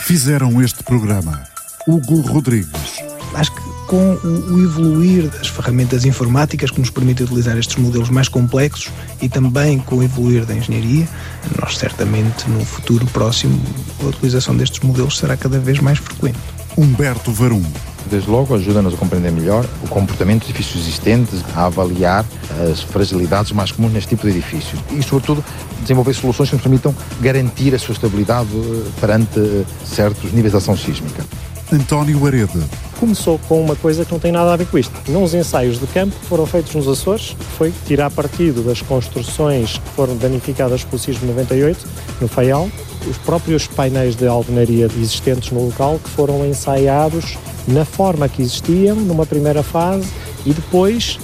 [0.04, 1.42] Fizeram este programa
[1.86, 3.00] Hugo Rodrigues.
[3.34, 8.28] Acho que com o evoluir das ferramentas informáticas que nos permitem utilizar estes modelos mais
[8.28, 8.90] complexos
[9.20, 11.08] e também com o evoluir da engenharia,
[11.60, 13.60] nós certamente no futuro próximo
[14.02, 16.38] a utilização destes modelos será cada vez mais frequente.
[16.76, 17.62] Humberto Varum.
[18.10, 22.24] Desde logo ajuda-nos a compreender melhor o comportamento dos edifícios existentes, a avaliar
[22.70, 25.44] as fragilidades mais comuns neste tipo de edifícios e, sobretudo,
[25.80, 30.58] desenvolver soluções que nos permitam garantir a sua estabilidade eh, perante eh, certos níveis de
[30.58, 31.24] ação sísmica.
[31.72, 32.62] António Arede.
[33.00, 34.92] Começou com uma coisa que não tem nada a ver com isto.
[35.10, 39.88] Nos ensaios de campo que foram feitos nos Açores, foi tirar partido das construções que
[39.90, 41.86] foram danificadas pelo sismo 98,
[42.20, 42.68] no Faial,
[43.08, 47.36] os próprios painéis de alvenaria existentes no local que foram ensaiados
[47.66, 50.08] na forma que existiam numa primeira fase
[50.44, 51.18] e depois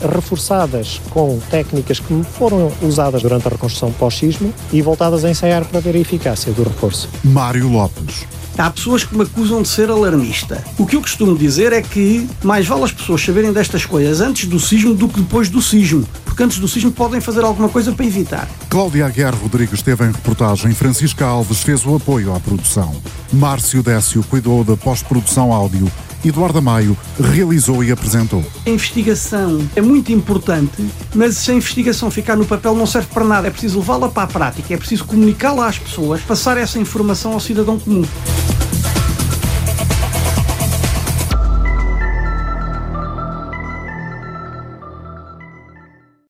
[0.00, 5.80] reforçadas com técnicas que foram usadas durante a reconstrução pós-sismo e voltadas a ensaiar para
[5.80, 7.08] ver a eficácia do reforço.
[7.24, 8.26] Mário Lopes.
[8.58, 10.64] Há pessoas que me acusam de ser alarmista.
[10.78, 14.48] O que eu costumo dizer é que mais vale as pessoas saberem destas coisas antes
[14.48, 17.92] do sismo do que depois do sismo, porque antes do sismo podem fazer alguma coisa
[17.92, 18.48] para evitar.
[18.70, 22.96] Cláudia Aguiar Rodrigues esteve em reportagem, Francisca Alves fez o apoio à produção.
[23.30, 25.92] Márcio Décio cuidou da pós-produção áudio
[26.28, 28.44] Eduardo Maio realizou e apresentou.
[28.64, 33.24] A investigação é muito importante, mas se a investigação ficar no papel não serve para
[33.24, 33.48] nada.
[33.48, 37.40] É preciso levá-la para a prática, é preciso comunicá-la às pessoas, passar essa informação ao
[37.40, 38.04] cidadão comum.